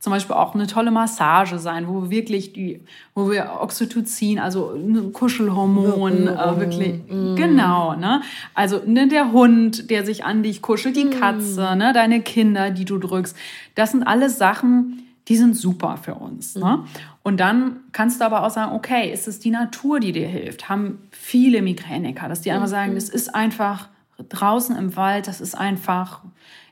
[0.04, 2.82] zum Beispiel auch eine tolle Massage sein, wo wir wirklich die,
[3.16, 7.38] wo wir Oxytocin, also ein Kuschelhormon, äh, wirklich, mm.
[7.38, 8.22] genau, ne?
[8.54, 11.12] Also ne, der Hund, der sich an dich kuschelt, die mm.
[11.12, 13.34] Katze, ne, deine Kinder, die du drückst.
[13.76, 16.56] Das sind alles Sachen, die sind super für uns.
[16.56, 16.80] Ne?
[16.80, 16.86] Mm.
[17.24, 20.68] Und dann kannst du aber auch sagen, okay, ist es die Natur, die dir hilft?
[20.68, 23.88] Haben viele Migräniker, dass die einfach sagen, das ist einfach
[24.18, 26.20] draußen im Wald, das ist einfach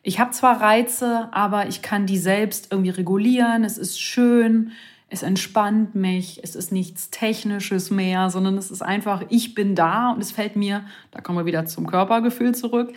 [0.04, 3.64] ich habe zwar Reize, aber ich kann die selbst irgendwie regulieren.
[3.64, 4.72] Es ist schön,
[5.10, 10.12] es entspannt mich, es ist nichts Technisches mehr, sondern es ist einfach, ich bin da
[10.12, 12.94] und es fällt mir, da kommen wir wieder zum Körpergefühl zurück,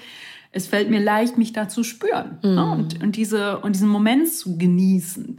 [0.52, 2.64] es fällt mir leicht, mich da zu spüren ne?
[2.64, 2.72] mhm.
[2.72, 5.38] und, und, diese, und diesen Moment zu genießen.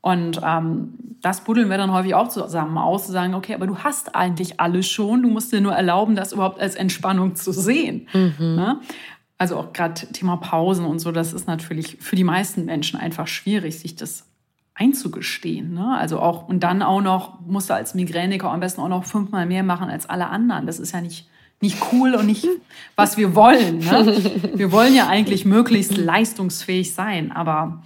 [0.00, 3.78] Und ähm, das buddeln wir dann häufig auch zusammen aus, zu sagen, okay, aber du
[3.78, 8.06] hast eigentlich alles schon, du musst dir nur erlauben, das überhaupt als Entspannung zu sehen.
[8.12, 8.34] Mhm.
[8.38, 8.80] Ne?
[9.38, 13.28] Also auch gerade Thema Pausen und so, das ist natürlich für die meisten Menschen einfach
[13.28, 14.26] schwierig, sich das
[14.74, 15.74] einzugestehen.
[15.74, 15.96] Ne?
[15.96, 19.46] Also auch, und dann auch noch, musst du als Migräniker am besten auch noch fünfmal
[19.46, 20.66] mehr machen als alle anderen.
[20.66, 21.28] Das ist ja nicht,
[21.60, 22.46] nicht cool und nicht,
[22.96, 23.78] was wir wollen.
[23.78, 24.52] Ne?
[24.54, 27.82] Wir wollen ja eigentlich möglichst leistungsfähig sein, aber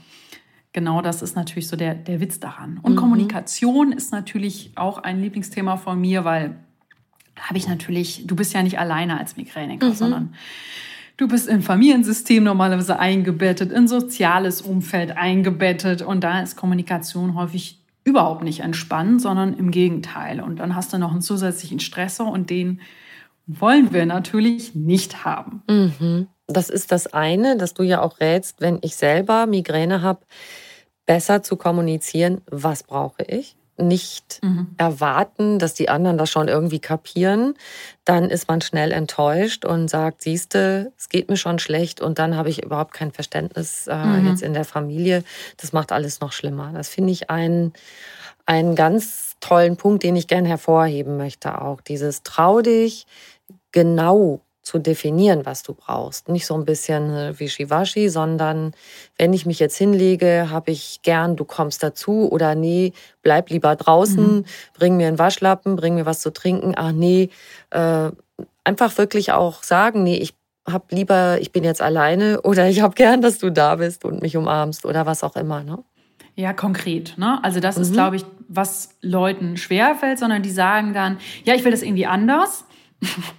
[0.72, 2.78] genau das ist natürlich so der, der Witz daran.
[2.82, 2.96] Und mhm.
[2.96, 6.56] Kommunikation ist natürlich auch ein Lieblingsthema von mir, weil
[7.40, 9.94] habe ich natürlich, du bist ja nicht alleine als Migräniker, mhm.
[9.94, 10.34] sondern
[11.16, 17.80] Du bist im Familiensystem normalerweise eingebettet, in soziales Umfeld eingebettet und da ist Kommunikation häufig
[18.04, 20.40] überhaupt nicht entspannt, sondern im Gegenteil.
[20.40, 22.80] Und dann hast du noch einen zusätzlichen Stressor und den
[23.46, 25.62] wollen wir natürlich nicht haben.
[25.68, 26.28] Mhm.
[26.46, 30.20] Das ist das eine, dass du ja auch rätst, wenn ich selber Migräne habe,
[31.06, 34.68] besser zu kommunizieren, was brauche ich nicht mhm.
[34.76, 37.54] erwarten, dass die anderen das schon irgendwie kapieren,
[38.04, 42.36] dann ist man schnell enttäuscht und sagt, siehste, es geht mir schon schlecht und dann
[42.36, 44.28] habe ich überhaupt kein Verständnis äh, mhm.
[44.28, 45.24] jetzt in der Familie.
[45.56, 46.72] Das macht alles noch schlimmer.
[46.74, 47.72] Das finde ich einen,
[48.46, 51.80] einen ganz tollen Punkt, den ich gern hervorheben möchte auch.
[51.80, 53.06] Dieses trau dich
[53.72, 56.28] genau zu definieren, was du brauchst.
[56.28, 58.72] Nicht so ein bisschen äh, wischiwaschi, sondern
[59.18, 62.92] wenn ich mich jetzt hinlege, habe ich gern, du kommst dazu oder nee,
[63.22, 64.44] bleib lieber draußen, mhm.
[64.74, 66.74] bring mir einen Waschlappen, bring mir was zu trinken.
[66.76, 67.30] Ach nee,
[67.70, 68.10] äh,
[68.64, 70.34] einfach wirklich auch sagen, nee, ich
[70.64, 74.22] hab lieber, ich bin jetzt alleine oder ich habe gern, dass du da bist und
[74.22, 75.64] mich umarmst oder was auch immer.
[75.64, 75.78] Ne?
[76.36, 77.18] Ja, konkret.
[77.18, 77.42] Ne?
[77.42, 77.82] Also das mhm.
[77.82, 82.06] ist, glaube ich, was Leuten schwerfällt, sondern die sagen dann, ja, ich will das irgendwie
[82.06, 82.64] anders.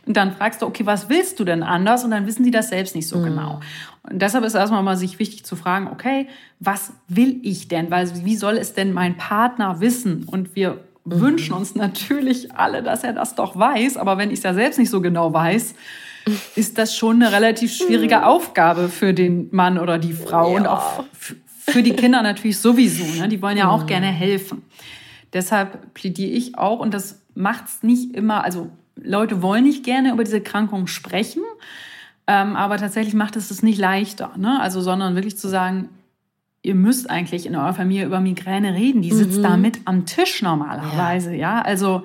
[0.06, 2.04] Und dann fragst du, okay, was willst du denn anders?
[2.04, 3.24] Und dann wissen die das selbst nicht so mhm.
[3.24, 3.60] genau.
[4.04, 6.28] Und deshalb ist erstmal mal sich wichtig zu fragen, okay,
[6.60, 7.90] was will ich denn?
[7.90, 10.26] Weil wie soll es denn mein Partner wissen?
[10.26, 11.22] Und wir mhm.
[11.22, 13.98] wünschen uns natürlich alle, dass er das doch weiß.
[13.98, 15.76] Aber wenn ich es ja selbst nicht so genau weiß,
[16.56, 18.24] ist das schon eine relativ schwierige mhm.
[18.24, 20.58] Aufgabe für den Mann oder die Frau ja.
[20.58, 21.04] und auch
[21.66, 23.22] für die Kinder natürlich sowieso.
[23.22, 23.30] Ne?
[23.30, 23.88] Die wollen ja auch mhm.
[23.88, 24.64] gerne helfen.
[25.32, 30.12] Deshalb plädiere ich auch, und das macht es nicht immer, also Leute wollen nicht gerne
[30.12, 31.42] über diese Krankung sprechen,
[32.28, 34.32] ähm, aber tatsächlich macht es es nicht leichter.
[34.38, 34.60] Ne?
[34.62, 35.90] Also, sondern wirklich zu sagen,
[36.62, 39.02] ihr müsst eigentlich in eurer Familie über Migräne reden.
[39.02, 39.44] Die sitzt mhm.
[39.44, 41.58] da mit am Tisch normalerweise, ja.
[41.58, 41.62] ja?
[41.62, 42.04] Also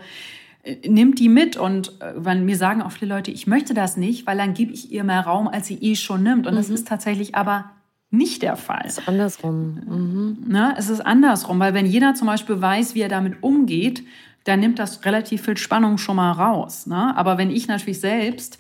[0.65, 3.97] äh, nimmt die mit und äh, wenn mir sagen auch viele Leute, ich möchte das
[3.97, 6.47] nicht, weil dann gebe ich ihr mehr Raum, als sie eh schon nimmt.
[6.47, 6.59] Und mhm.
[6.59, 7.71] das ist tatsächlich aber
[8.11, 8.83] nicht der Fall.
[8.85, 9.81] Es ist andersrum.
[9.87, 10.39] Mhm.
[10.49, 10.75] Ne?
[10.77, 14.03] Es ist andersrum, weil wenn jeder zum Beispiel weiß, wie er damit umgeht,
[14.49, 16.87] dann nimmt das relativ viel Spannung schon mal raus.
[16.87, 17.15] Ne?
[17.17, 18.59] Aber wenn ich natürlich selbst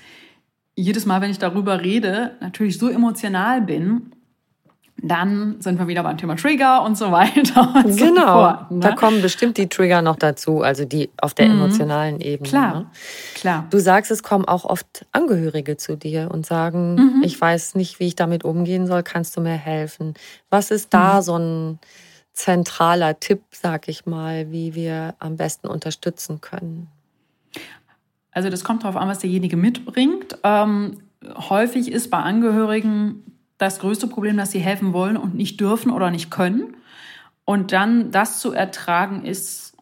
[0.75, 4.13] jedes Mal, wenn ich darüber rede, natürlich so emotional bin,
[5.01, 7.73] dann sind wir wieder beim Thema Trigger und so weiter.
[7.85, 8.81] Und genau, so fort, ne?
[8.81, 11.53] da kommen bestimmt die Trigger noch dazu, also die auf der mhm.
[11.53, 12.49] emotionalen Ebene.
[12.49, 12.87] Klar, ne?
[13.35, 13.67] klar.
[13.71, 17.23] Du sagst, es kommen auch oft Angehörige zu dir und sagen, mhm.
[17.25, 20.15] ich weiß nicht, wie ich damit umgehen soll, kannst du mir helfen?
[20.51, 21.23] Was ist da mhm.
[21.23, 21.79] so ein
[22.39, 26.87] zentraler Tipp, sag ich mal, wie wir am besten unterstützen können?
[28.31, 30.39] Also das kommt darauf an, was derjenige mitbringt.
[30.45, 33.25] Ähm, häufig ist bei Angehörigen
[33.59, 36.77] das größte Problem, dass sie helfen wollen und nicht dürfen oder nicht können.
[37.45, 39.77] Und dann das zu ertragen, ist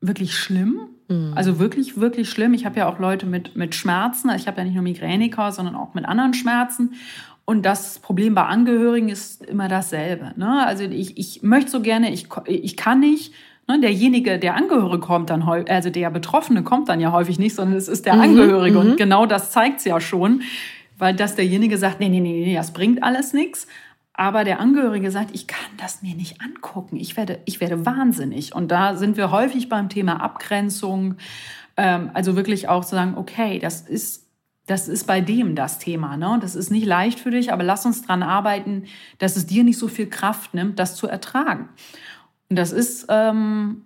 [0.00, 0.80] wirklich schlimm.
[1.08, 1.32] Mhm.
[1.34, 2.54] Also wirklich, wirklich schlimm.
[2.54, 4.30] Ich habe ja auch Leute mit, mit Schmerzen.
[4.30, 6.94] Ich habe ja nicht nur Migräniker, sondern auch mit anderen Schmerzen.
[7.46, 10.32] Und das Problem bei Angehörigen ist immer dasselbe.
[10.36, 10.66] Ne?
[10.66, 13.32] Also ich, ich möchte so gerne, ich, ich kann nicht.
[13.66, 13.80] Ne?
[13.80, 17.78] Derjenige, der Angehörige kommt dann häufig, also der Betroffene kommt dann ja häufig nicht, sondern
[17.78, 18.78] es ist der mhm, Angehörige.
[18.78, 18.90] Mhm.
[18.90, 20.42] Und genau das zeigt es ja schon
[20.98, 23.66] weil das derjenige sagt, nee, nee, nee, nee, das bringt alles nichts.
[24.14, 26.96] Aber der Angehörige sagt, ich kann das mir nicht angucken.
[26.96, 28.54] Ich werde, ich werde wahnsinnig.
[28.54, 31.16] Und da sind wir häufig beim Thema Abgrenzung.
[31.76, 34.25] Ähm, also wirklich auch zu sagen, okay, das ist,
[34.66, 36.16] das ist bei dem das Thema.
[36.16, 36.38] Ne?
[36.40, 38.84] Das ist nicht leicht für dich, aber lass uns dran arbeiten,
[39.18, 41.68] dass es dir nicht so viel Kraft nimmt, das zu ertragen.
[42.50, 43.82] Und das ist, ähm,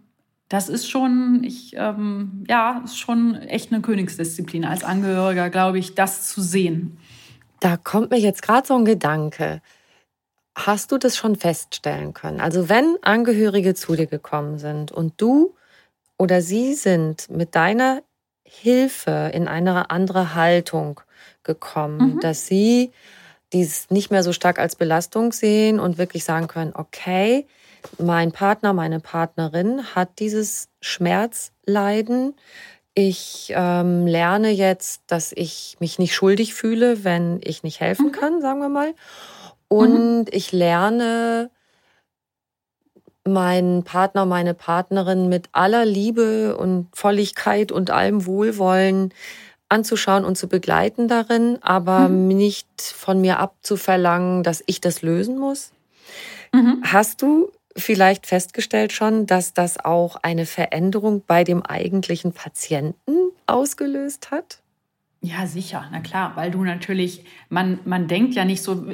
[0.49, 5.95] das ist schon, ich, ähm, ja, ist schon echt eine Königsdisziplin als Angehöriger, glaube ich,
[5.95, 6.97] das zu sehen.
[7.61, 9.61] Da kommt mir jetzt gerade so ein Gedanke.
[10.57, 12.41] Hast du das schon feststellen können?
[12.41, 15.55] Also wenn Angehörige zu dir gekommen sind und du
[16.19, 18.03] oder sie sind mit deiner
[18.51, 21.01] Hilfe in eine andere Haltung
[21.45, 22.21] gekommen, mhm.
[22.21, 22.93] dass sie
[23.53, 27.47] dies nicht mehr so stark als Belastung sehen und wirklich sagen können, okay,
[27.99, 32.35] mein Partner, meine Partnerin hat dieses Schmerzleiden.
[32.95, 38.13] Ich ähm, lerne jetzt, dass ich mich nicht schuldig fühle, wenn ich nicht helfen mhm.
[38.13, 38.95] kann, sagen wir mal.
[39.69, 40.27] Und mhm.
[40.31, 41.51] ich lerne
[43.31, 49.15] meinen Partner, meine Partnerin mit aller Liebe und Volligkeit und allem Wohlwollen
[49.69, 52.29] anzuschauen und zu begleiten darin, aber mhm.
[52.29, 55.73] nicht von mir abzuverlangen, dass ich das lösen muss.
[56.53, 56.83] Mhm.
[56.85, 64.31] Hast du vielleicht festgestellt schon, dass das auch eine Veränderung bei dem eigentlichen Patienten ausgelöst
[64.31, 64.59] hat?
[65.23, 68.87] Ja, sicher, na klar, weil du natürlich, man, man denkt ja nicht so,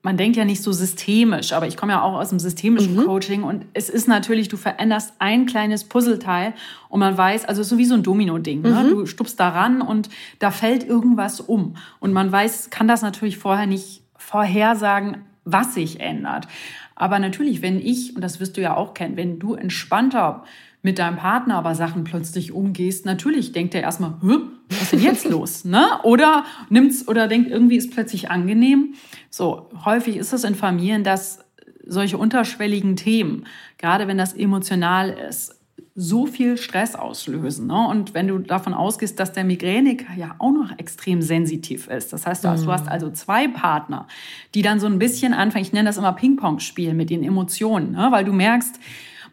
[0.00, 3.04] man denkt ja nicht so systemisch, aber ich komme ja auch aus dem systemischen mhm.
[3.04, 6.54] Coaching und es ist natürlich, du veränderst ein kleines Puzzleteil
[6.88, 8.70] und man weiß, also so wie so ein Domino-Ding, ne?
[8.70, 8.74] mhm.
[8.76, 8.88] ne?
[8.88, 10.08] du stupst daran und
[10.38, 16.00] da fällt irgendwas um und man weiß, kann das natürlich vorher nicht vorhersagen, was sich
[16.00, 16.48] ändert.
[16.94, 20.44] Aber natürlich, wenn ich, und das wirst du ja auch kennen, wenn du entspannter
[20.84, 25.24] mit deinem Partner aber Sachen plötzlich umgehst, natürlich denkt er erstmal, was ist denn jetzt
[25.30, 25.64] los?
[25.64, 25.82] Ne?
[26.02, 28.94] Oder nimmt's oder denkt, irgendwie ist plötzlich angenehm.
[29.30, 31.40] So, häufig ist es in Familien, dass
[31.86, 33.46] solche unterschwelligen Themen,
[33.78, 35.58] gerade wenn das emotional ist,
[35.96, 37.68] so viel Stress auslösen.
[37.68, 37.88] Ne?
[37.88, 42.26] Und wenn du davon ausgehst, dass der Migräniker ja auch noch extrem sensitiv ist, das
[42.26, 42.66] heißt, du hast, mhm.
[42.66, 44.06] du hast also zwei Partner,
[44.54, 48.08] die dann so ein bisschen anfangen, ich nenne das immer Ping-Pong-Spiel mit den Emotionen, ne?
[48.10, 48.78] weil du merkst,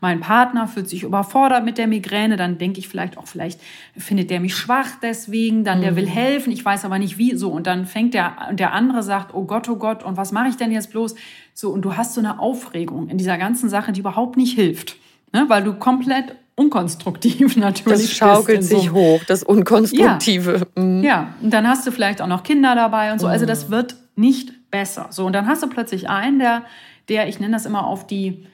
[0.01, 3.61] mein Partner fühlt sich überfordert mit der Migräne, dann denke ich vielleicht auch, vielleicht
[3.95, 6.09] findet der mich schwach deswegen, dann der will mhm.
[6.09, 9.43] helfen, ich weiß aber nicht wie, so und dann fängt der der andere sagt, oh
[9.43, 11.15] Gott, oh Gott, und was mache ich denn jetzt bloß?
[11.53, 14.97] So und du hast so eine Aufregung in dieser ganzen Sache, die überhaupt nicht hilft,
[15.31, 15.45] ne?
[15.47, 18.09] weil du komplett unkonstruktiv natürlich.
[18.09, 18.93] Das schaukelt sich so.
[18.93, 20.67] hoch, das Unkonstruktive.
[20.75, 20.83] Ja.
[20.83, 21.03] Mhm.
[21.03, 23.27] ja, und dann hast du vielleicht auch noch Kinder dabei und so.
[23.27, 23.73] Also das mhm.
[23.73, 25.07] wird nicht besser.
[25.11, 26.63] So, und dann hast du plötzlich einen, der,
[27.09, 28.45] der, ich nenne das immer auf die,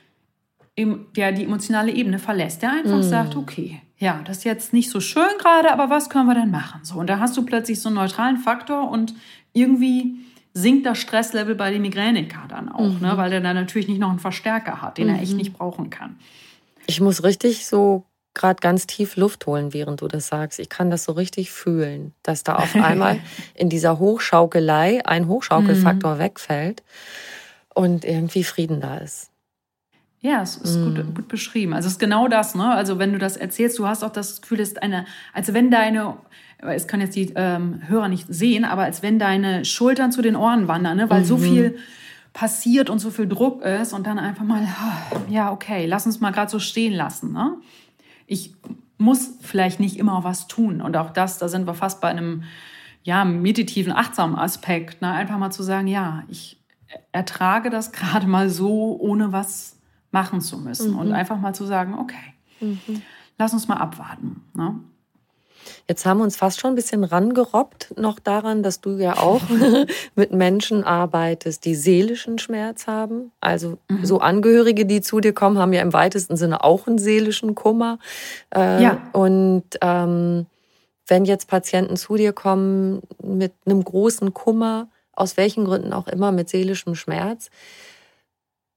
[0.78, 3.04] der die emotionale Ebene verlässt, der einfach mhm.
[3.04, 6.52] sagt, okay, ja, das ist jetzt nicht so schön gerade, aber was können wir denn
[6.52, 6.82] machen?
[6.84, 9.16] So, und da hast du plötzlich so einen neutralen Faktor und
[9.54, 10.20] irgendwie
[10.54, 12.90] sinkt das Stresslevel bei dem Migräniker dann auch, ne?
[12.90, 13.02] mhm.
[13.02, 13.18] ne?
[13.18, 15.16] weil der dann natürlich nicht noch einen Verstärker hat, den mhm.
[15.16, 15.38] er echt mhm.
[15.38, 16.18] nicht brauchen kann.
[16.86, 20.60] Ich muss richtig so gerade ganz tief Luft holen, während du das sagst.
[20.60, 23.20] Ich kann das so richtig fühlen, dass da auf einmal
[23.56, 26.20] in dieser Hochschaukelei ein Hochschaukelfaktor mhm.
[26.20, 26.84] wegfällt
[27.74, 29.32] und irgendwie Frieden da ist.
[30.22, 30.84] Ja, es ist mm.
[30.84, 31.74] gut, gut, beschrieben.
[31.74, 32.74] Also es ist genau das, ne?
[32.74, 35.70] Also wenn du das erzählst, du hast auch das Gefühl, es ist eine, als wenn
[35.70, 36.18] deine,
[36.59, 40.36] es können jetzt die ähm, Hörer nicht sehen, aber als wenn deine Schultern zu den
[40.36, 41.09] Ohren wandern, ne?
[41.09, 41.26] Weil mhm.
[41.26, 41.78] so viel
[42.34, 44.68] passiert und so viel Druck ist und dann einfach mal,
[45.30, 47.55] ja, okay, lass uns mal gerade so stehen lassen, ne?
[48.26, 48.55] Ich
[48.97, 52.43] muss vielleicht nicht immer was tun und auch das, da sind wir fast bei einem,
[53.03, 55.11] ja, meditativen, achtsamen Aspekt, ne?
[55.11, 56.59] Einfach mal zu sagen, ja, ich
[57.11, 59.77] ertrage das gerade mal so, ohne was
[60.18, 60.99] machen zu müssen mhm.
[60.99, 63.03] und einfach mal zu sagen, okay, mhm.
[63.38, 64.41] lass uns mal abwarten.
[64.55, 64.80] Ne?
[65.88, 69.41] Jetzt haben wir uns fast schon ein bisschen rangerobbt noch daran, dass du ja auch
[70.15, 73.32] mit Menschen arbeitest, die seelischen Schmerz haben.
[73.41, 74.05] Also mhm.
[74.05, 77.99] so Angehörige, die zu dir kommen, haben ja im weitesten Sinne auch einen seelischen Kummer.
[78.55, 79.09] Äh, ja.
[79.13, 80.47] Und ähm,
[81.05, 86.32] wenn jetzt Patienten zu dir kommen mit einem großen Kummer, aus welchen Gründen auch immer,
[86.32, 87.49] mit seelischem Schmerz,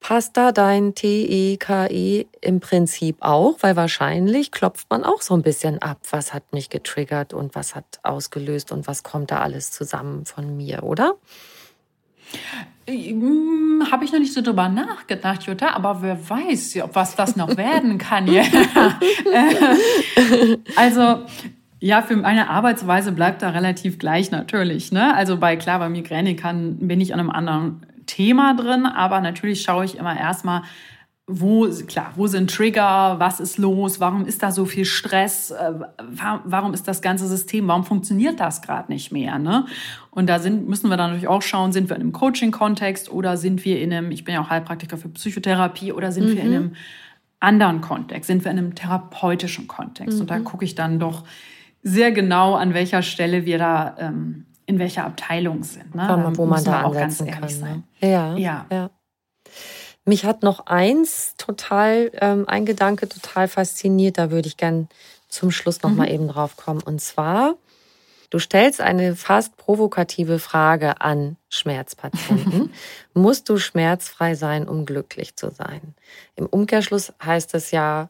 [0.01, 5.43] passt da dein TEKE e im Prinzip auch, weil wahrscheinlich klopft man auch so ein
[5.43, 9.71] bisschen ab, was hat mich getriggert und was hat ausgelöst und was kommt da alles
[9.71, 11.15] zusammen von mir, oder?
[12.89, 17.57] Hm, Habe ich noch nicht so drüber nachgedacht, Jutta, aber wer weiß, was das noch
[17.57, 18.27] werden kann.
[18.27, 18.43] Ja.
[20.77, 21.25] also
[21.81, 24.93] ja, für meine Arbeitsweise bleibt da relativ gleich natürlich.
[24.93, 25.15] Ne?
[25.15, 29.63] Also bei klar, bei Migräne kann, bin ich an einem anderen Thema drin, aber natürlich
[29.63, 30.63] schaue ich immer erstmal,
[31.33, 35.73] wo, klar, wo sind Trigger, was ist los, warum ist da so viel Stress, äh,
[36.45, 39.67] warum ist das ganze System, warum funktioniert das gerade nicht mehr, ne?
[40.11, 43.37] Und da sind, müssen wir dann natürlich auch schauen, sind wir in einem Coaching-Kontext oder
[43.37, 46.37] sind wir in einem, ich bin ja auch Heilpraktiker für Psychotherapie, oder sind mhm.
[46.37, 46.57] wir in mhm.
[46.57, 46.73] einem
[47.39, 50.17] anderen Kontext, sind wir in einem therapeutischen Kontext?
[50.17, 50.23] Mhm.
[50.23, 50.45] Und da mhm.
[50.45, 51.23] gucke ich dann doch
[51.83, 55.97] sehr genau, an welcher Stelle wir da ähm, in welcher Abteilung sind.
[55.97, 56.03] Ne?
[56.03, 57.61] Mal, wo man da ansetzen kann.
[57.61, 57.83] Ne?
[57.99, 58.91] Ja, ja, ja.
[60.05, 64.17] Mich hat noch eins total, ähm, ein Gedanke total fasziniert.
[64.17, 64.89] Da würde ich gern
[65.29, 65.97] zum Schluss noch mhm.
[65.97, 66.83] mal eben drauf kommen.
[66.83, 67.57] Und zwar,
[68.31, 72.73] du stellst eine fast provokative Frage an Schmerzpatienten.
[73.13, 75.95] Musst du schmerzfrei sein, um glücklich zu sein?
[76.37, 78.09] Im Umkehrschluss heißt es ja,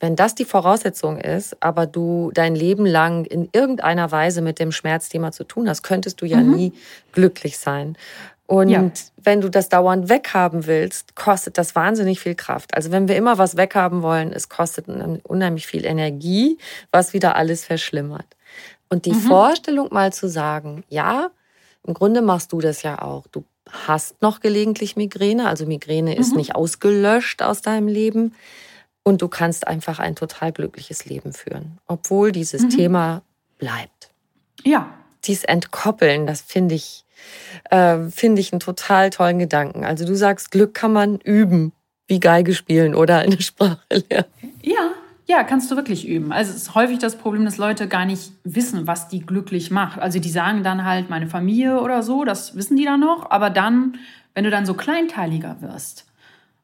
[0.00, 4.70] wenn das die Voraussetzung ist, aber du dein Leben lang in irgendeiner Weise mit dem
[4.70, 6.54] Schmerzthema zu tun hast, könntest du ja mhm.
[6.54, 6.72] nie
[7.12, 7.96] glücklich sein.
[8.46, 8.90] Und ja.
[9.16, 12.74] wenn du das dauernd weghaben willst, kostet das wahnsinnig viel Kraft.
[12.74, 14.86] Also wenn wir immer was weghaben wollen, es kostet
[15.24, 16.56] unheimlich viel Energie,
[16.90, 18.24] was wieder alles verschlimmert.
[18.88, 19.20] Und die mhm.
[19.20, 21.30] Vorstellung mal zu sagen, ja,
[21.86, 23.26] im Grunde machst du das ja auch.
[23.32, 23.44] Du
[23.86, 26.38] hast noch gelegentlich Migräne, also Migräne ist mhm.
[26.38, 28.34] nicht ausgelöscht aus deinem Leben.
[29.08, 32.68] Und du kannst einfach ein total glückliches Leben führen, obwohl dieses mhm.
[32.68, 33.22] Thema
[33.56, 34.10] bleibt.
[34.64, 34.90] Ja.
[35.24, 37.06] Dies Entkoppeln, das finde ich,
[37.70, 39.86] äh, finde ich einen total tollen Gedanken.
[39.86, 41.72] Also du sagst, Glück kann man üben,
[42.06, 43.78] wie Geige spielen oder eine Sprache
[44.10, 44.28] lernen.
[44.60, 44.90] Ja,
[45.24, 46.30] ja, kannst du wirklich üben.
[46.30, 49.98] Also es ist häufig das Problem, dass Leute gar nicht wissen, was die glücklich macht.
[49.98, 53.30] Also die sagen dann halt meine Familie oder so, das wissen die dann noch.
[53.30, 53.96] Aber dann,
[54.34, 56.07] wenn du dann so kleinteiliger wirst,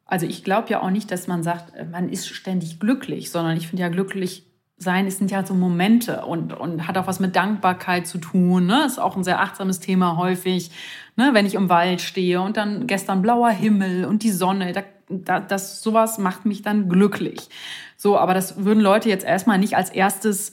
[0.07, 3.57] also ich glaube ja auch nicht, dass man sagt, äh, man ist ständig glücklich, sondern
[3.57, 4.47] ich finde ja glücklich
[4.77, 8.67] sein, es sind ja so Momente und, und hat auch was mit Dankbarkeit zu tun.
[8.67, 8.85] Ne?
[8.87, 10.71] Ist auch ein sehr achtsames Thema häufig,
[11.17, 11.31] ne?
[11.33, 15.41] wenn ich im Wald stehe und dann gestern blauer Himmel und die Sonne, da, da,
[15.41, 17.49] das sowas macht mich dann glücklich.
[17.97, 20.53] So, aber das würden Leute jetzt erstmal nicht als erstes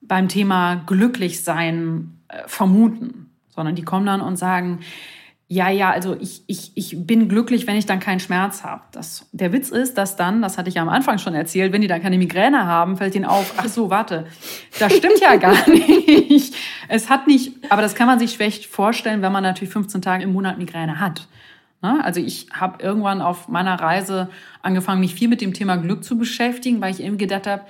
[0.00, 4.80] beim Thema glücklich sein äh, vermuten, sondern die kommen dann und sagen,
[5.48, 8.82] ja, ja, also ich, ich, ich bin glücklich, wenn ich dann keinen Schmerz habe.
[8.90, 11.82] Das, der Witz ist, dass dann, das hatte ich ja am Anfang schon erzählt, wenn
[11.82, 14.26] die dann keine Migräne haben, fällt ihnen auf, ach so, warte,
[14.80, 16.52] das stimmt ja gar nicht.
[16.88, 20.24] Es hat nicht, aber das kann man sich schlecht vorstellen, wenn man natürlich 15 Tage
[20.24, 21.28] im Monat Migräne hat.
[21.80, 22.04] Ne?
[22.04, 24.28] Also ich habe irgendwann auf meiner Reise
[24.62, 27.62] angefangen, mich viel mit dem Thema Glück zu beschäftigen, weil ich eben gedacht habe,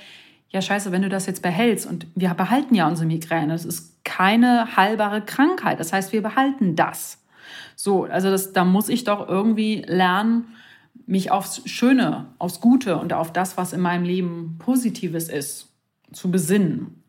[0.48, 4.02] ja scheiße, wenn du das jetzt behältst und wir behalten ja unsere Migräne, es ist
[4.02, 7.18] keine heilbare Krankheit, das heißt, wir behalten das.
[7.74, 10.48] So, also das, da muss ich doch irgendwie lernen,
[11.06, 15.68] mich aufs Schöne, aufs Gute und auf das, was in meinem Leben Positives ist,
[16.12, 17.02] zu besinnen.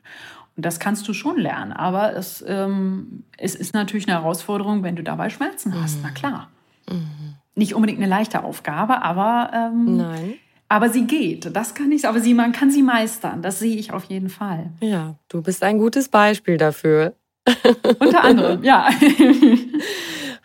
[0.56, 4.96] Und das kannst du schon lernen, aber es, ähm, es ist natürlich eine Herausforderung, wenn
[4.96, 6.02] du dabei Schmerzen hast, mhm.
[6.04, 6.50] na klar.
[6.90, 7.36] Mhm.
[7.56, 10.34] Nicht unbedingt eine leichte Aufgabe, aber, ähm, Nein.
[10.68, 11.56] aber sie geht.
[11.56, 13.42] Das kann ich, aber sie, man kann sie meistern.
[13.42, 14.72] Das sehe ich auf jeden Fall.
[14.80, 17.14] Ja, du bist ein gutes Beispiel dafür.
[18.00, 18.90] Unter anderem, ja.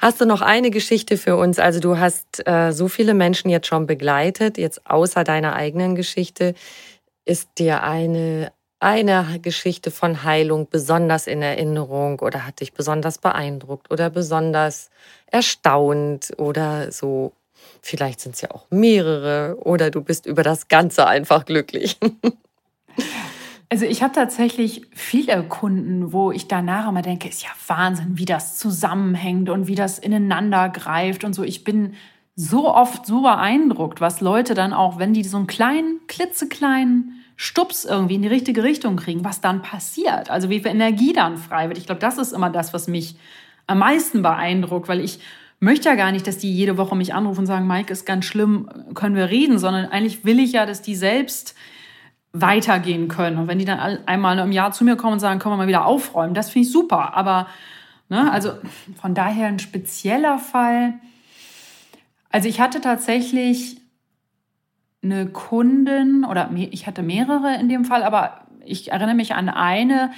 [0.03, 1.61] Hast du noch eine Geschichte für uns?
[1.61, 6.55] Also du hast äh, so viele Menschen jetzt schon begleitet, jetzt außer deiner eigenen Geschichte.
[7.25, 13.93] Ist dir eine, eine Geschichte von Heilung besonders in Erinnerung oder hat dich besonders beeindruckt
[13.93, 14.91] oder besonders
[15.27, 17.31] erstaunt oder so?
[17.81, 21.97] Vielleicht sind es ja auch mehrere oder du bist über das Ganze einfach glücklich.
[23.73, 28.27] Also ich habe tatsächlich viele Kunden, wo ich danach immer denke, ist ja Wahnsinn, wie
[28.27, 31.43] das zusammenhängt und wie das ineinander greift und so.
[31.43, 31.95] Ich bin
[32.37, 37.87] so oft so beeindruckt, was Leute dann auch, wenn die so einen kleinen, klitzekleinen Stups
[37.87, 40.29] irgendwie in die richtige Richtung kriegen, was dann passiert.
[40.29, 41.79] Also wie viel Energie dann frei wird.
[41.79, 43.17] Ich glaube, das ist immer das, was mich
[43.67, 45.19] am meisten beeindruckt, weil ich
[45.61, 48.27] möchte ja gar nicht, dass die jede Woche mich anrufen und sagen, Mike ist ganz
[48.27, 51.55] schlimm, können wir reden, sondern eigentlich will ich ja, dass die selbst
[52.33, 53.39] weitergehen können.
[53.39, 55.69] Und wenn die dann einmal im Jahr zu mir kommen und sagen, können wir mal
[55.69, 57.15] wieder aufräumen, das finde ich super.
[57.15, 57.47] Aber,
[58.09, 58.53] ne, also
[59.01, 60.95] von daher ein spezieller Fall.
[62.31, 63.81] Also ich hatte tatsächlich
[65.03, 70.13] eine Kundin oder ich hatte mehrere in dem Fall, aber ich erinnere mich an eine,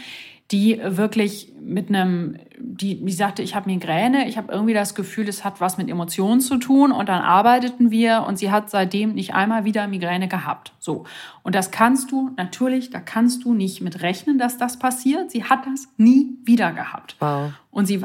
[0.50, 5.26] die wirklich mit einem, die, die sagte, ich habe Migräne, ich habe irgendwie das Gefühl,
[5.28, 9.14] es hat was mit Emotionen zu tun und dann arbeiteten wir und sie hat seitdem
[9.14, 10.72] nicht einmal wieder Migräne gehabt.
[10.78, 11.04] So.
[11.42, 15.30] Und das kannst du natürlich, da kannst du nicht mit rechnen, dass das passiert.
[15.30, 17.16] Sie hat das nie wieder gehabt.
[17.20, 17.52] Wow.
[17.70, 18.02] Und sie,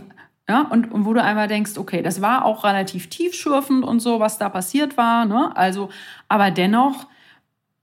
[0.47, 4.21] ja, und, und wo du einmal denkst, okay, das war auch relativ tiefschürfend und so,
[4.21, 5.55] was da passiert war, ne?
[5.55, 5.89] Also,
[6.29, 7.05] aber dennoch,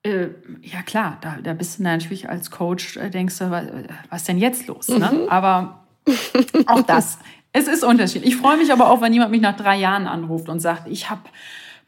[0.07, 0.31] äh,
[0.63, 3.67] ja klar, da, da bist du natürlich als Coach, äh, denkst du, was,
[4.09, 4.89] was denn jetzt los?
[4.89, 5.11] Ne?
[5.11, 5.29] Mhm.
[5.29, 5.85] Aber
[6.67, 7.19] auch das,
[7.53, 8.35] es ist unterschiedlich.
[8.35, 11.11] Ich freue mich aber auch, wenn jemand mich nach drei Jahren anruft und sagt, ich
[11.11, 11.23] habe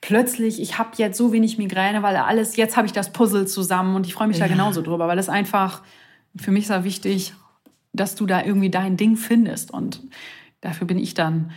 [0.00, 3.96] plötzlich, ich habe jetzt so wenig Migräne, weil alles, jetzt habe ich das Puzzle zusammen
[3.96, 4.46] und ich freue mich ja.
[4.46, 5.82] da genauso drüber, weil es einfach,
[6.36, 7.34] für mich ja wichtig,
[7.92, 10.02] dass du da irgendwie dein Ding findest und
[10.60, 11.52] dafür bin ich dann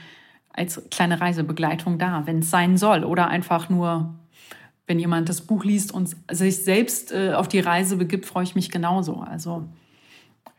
[0.54, 4.16] als kleine Reisebegleitung da, wenn es sein soll oder einfach nur
[4.92, 8.56] wenn jemand das Buch liest und sich selbst äh, auf die Reise begibt, freue ich
[8.56, 9.22] mich genauso.
[9.22, 9.64] Also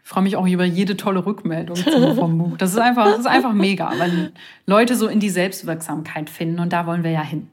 [0.02, 1.76] ich freue mich auch über jede tolle Rückmeldung
[2.16, 2.56] vom Buch.
[2.56, 4.32] Das ist einfach, das ist einfach mega, wenn
[4.64, 7.50] Leute so in die Selbstwirksamkeit finden und da wollen wir ja hin.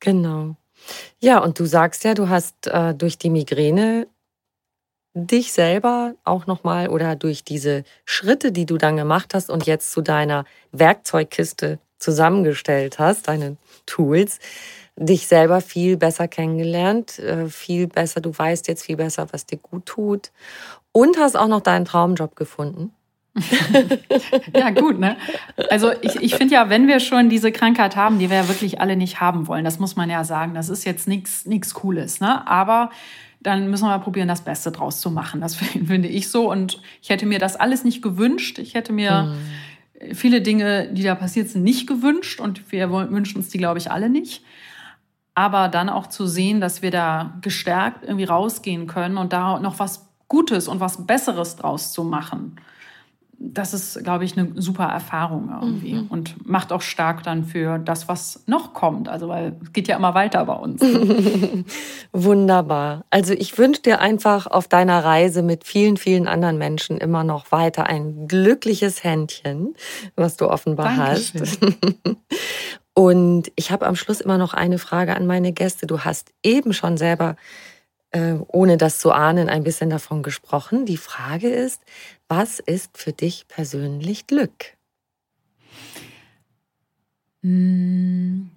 [0.00, 0.56] Genau.
[1.20, 4.08] Ja, und du sagst ja, du hast äh, durch die Migräne
[5.14, 9.92] dich selber auch nochmal oder durch diese Schritte, die du dann gemacht hast und jetzt
[9.92, 14.40] zu deiner Werkzeugkiste zusammengestellt hast, deine Tools,
[15.00, 19.56] dich selber viel besser kennengelernt, äh, viel besser, du weißt jetzt viel besser, was dir
[19.58, 20.30] gut tut
[20.92, 22.92] und hast auch noch deinen Traumjob gefunden.
[24.54, 25.16] ja, gut, ne?
[25.70, 28.80] Also ich, ich finde ja, wenn wir schon diese Krankheit haben, die wir ja wirklich
[28.80, 32.46] alle nicht haben wollen, das muss man ja sagen, das ist jetzt nichts Cooles, ne?
[32.46, 32.90] Aber
[33.40, 35.40] dann müssen wir mal probieren, das Beste draus zu machen.
[35.40, 35.54] Das
[35.86, 36.50] finde ich so.
[36.50, 38.58] Und ich hätte mir das alles nicht gewünscht.
[38.58, 39.34] Ich hätte mir
[40.02, 40.14] mm.
[40.14, 42.40] viele Dinge, die da passiert sind, nicht gewünscht.
[42.40, 44.42] Und wir wünschen uns die, glaube ich, alle nicht
[45.34, 49.78] aber dann auch zu sehen, dass wir da gestärkt irgendwie rausgehen können und da noch
[49.78, 52.56] was Gutes und was Besseres draus zu machen.
[53.42, 56.08] Das ist, glaube ich, eine super Erfahrung irgendwie mhm.
[56.08, 59.08] und macht auch stark dann für das, was noch kommt.
[59.08, 60.82] Also, weil es geht ja immer weiter bei uns.
[62.12, 63.06] Wunderbar.
[63.08, 67.50] Also, ich wünsche dir einfach auf deiner Reise mit vielen, vielen anderen Menschen immer noch
[67.50, 69.74] weiter ein glückliches Händchen,
[70.16, 71.40] was du offenbar Dankeschön.
[71.40, 71.60] hast.
[72.94, 75.86] Und ich habe am Schluss immer noch eine Frage an meine Gäste.
[75.86, 77.36] Du hast eben schon selber,
[78.10, 80.86] äh, ohne das zu ahnen, ein bisschen davon gesprochen.
[80.86, 81.82] Die Frage ist,
[82.28, 84.76] was ist für dich persönlich Glück?
[87.42, 88.50] Hm.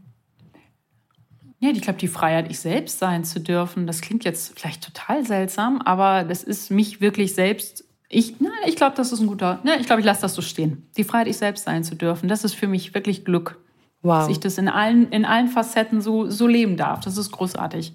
[1.60, 5.26] Ja, ich glaube, die Freiheit, ich selbst sein zu dürfen, das klingt jetzt vielleicht total
[5.26, 7.86] seltsam, aber das ist mich wirklich selbst.
[8.10, 9.62] Ich, na, ich glaube, das ist ein guter.
[9.64, 10.90] Ne, ich glaube, ich lasse das so stehen.
[10.98, 13.63] Die Freiheit, ich selbst sein zu dürfen, das ist für mich wirklich Glück.
[14.04, 14.20] Wow.
[14.20, 17.00] Dass ich das in allen, in allen Facetten so, so leben darf.
[17.00, 17.94] Das ist großartig.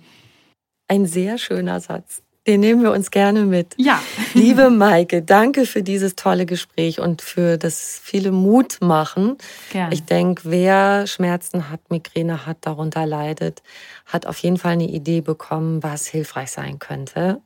[0.89, 2.23] Ein sehr schöner Satz.
[2.47, 3.75] Den nehmen wir uns gerne mit.
[3.77, 4.01] Ja.
[4.35, 9.37] Liebe Maike, danke für dieses tolle Gespräch und für das viele Mut machen.
[9.71, 9.93] Gerne.
[9.93, 13.63] Ich denke, wer Schmerzen hat, Migräne hat, darunter leidet,
[14.07, 17.43] hat auf jeden Fall eine Idee bekommen, was hilfreich sein könnte.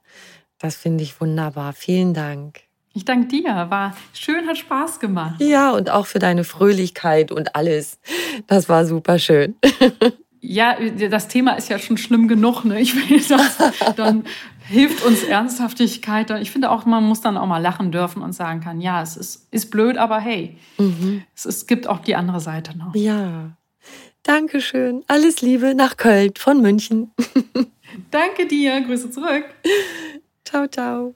[0.61, 1.73] Das finde ich wunderbar.
[1.73, 2.61] Vielen Dank.
[2.95, 3.67] Ich danke dir.
[3.71, 5.41] War schön, hat Spaß gemacht.
[5.41, 7.99] Ja, und auch für deine Fröhlichkeit und alles.
[8.47, 9.57] Das war super schön.
[10.45, 10.77] Ja,
[11.09, 12.65] das Thema ist ja schon schlimm genug.
[12.65, 12.81] Ne?
[12.81, 13.59] Ich finde, das,
[13.95, 14.25] dann
[14.69, 16.31] hilft uns Ernsthaftigkeit.
[16.43, 19.17] Ich finde auch, man muss dann auch mal lachen dürfen und sagen kann, ja, es
[19.17, 21.23] ist, ist blöd, aber hey, mhm.
[21.37, 22.93] es, es gibt auch die andere Seite noch.
[22.97, 23.57] Ja.
[24.25, 25.05] Dankeschön.
[25.07, 27.13] Alles Liebe nach Köln von München.
[28.11, 28.81] Danke dir.
[28.81, 29.45] Grüße zurück.
[30.45, 31.15] Ciao, ciao.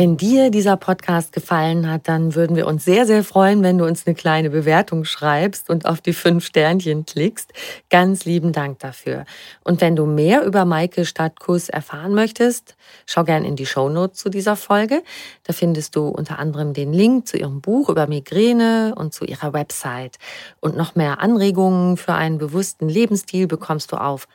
[0.00, 3.84] Wenn dir dieser Podcast gefallen hat, dann würden wir uns sehr, sehr freuen, wenn du
[3.84, 7.52] uns eine kleine Bewertung schreibst und auf die fünf Sternchen klickst.
[7.90, 9.26] Ganz lieben Dank dafür.
[9.62, 14.30] Und wenn du mehr über Maike Stadtkuss erfahren möchtest, schau gern in die Shownotes zu
[14.30, 15.02] dieser Folge.
[15.42, 19.52] Da findest du unter anderem den Link zu ihrem Buch über Migräne und zu ihrer
[19.52, 20.16] Website.
[20.60, 24.28] Und noch mehr Anregungen für einen bewussten Lebensstil bekommst du auf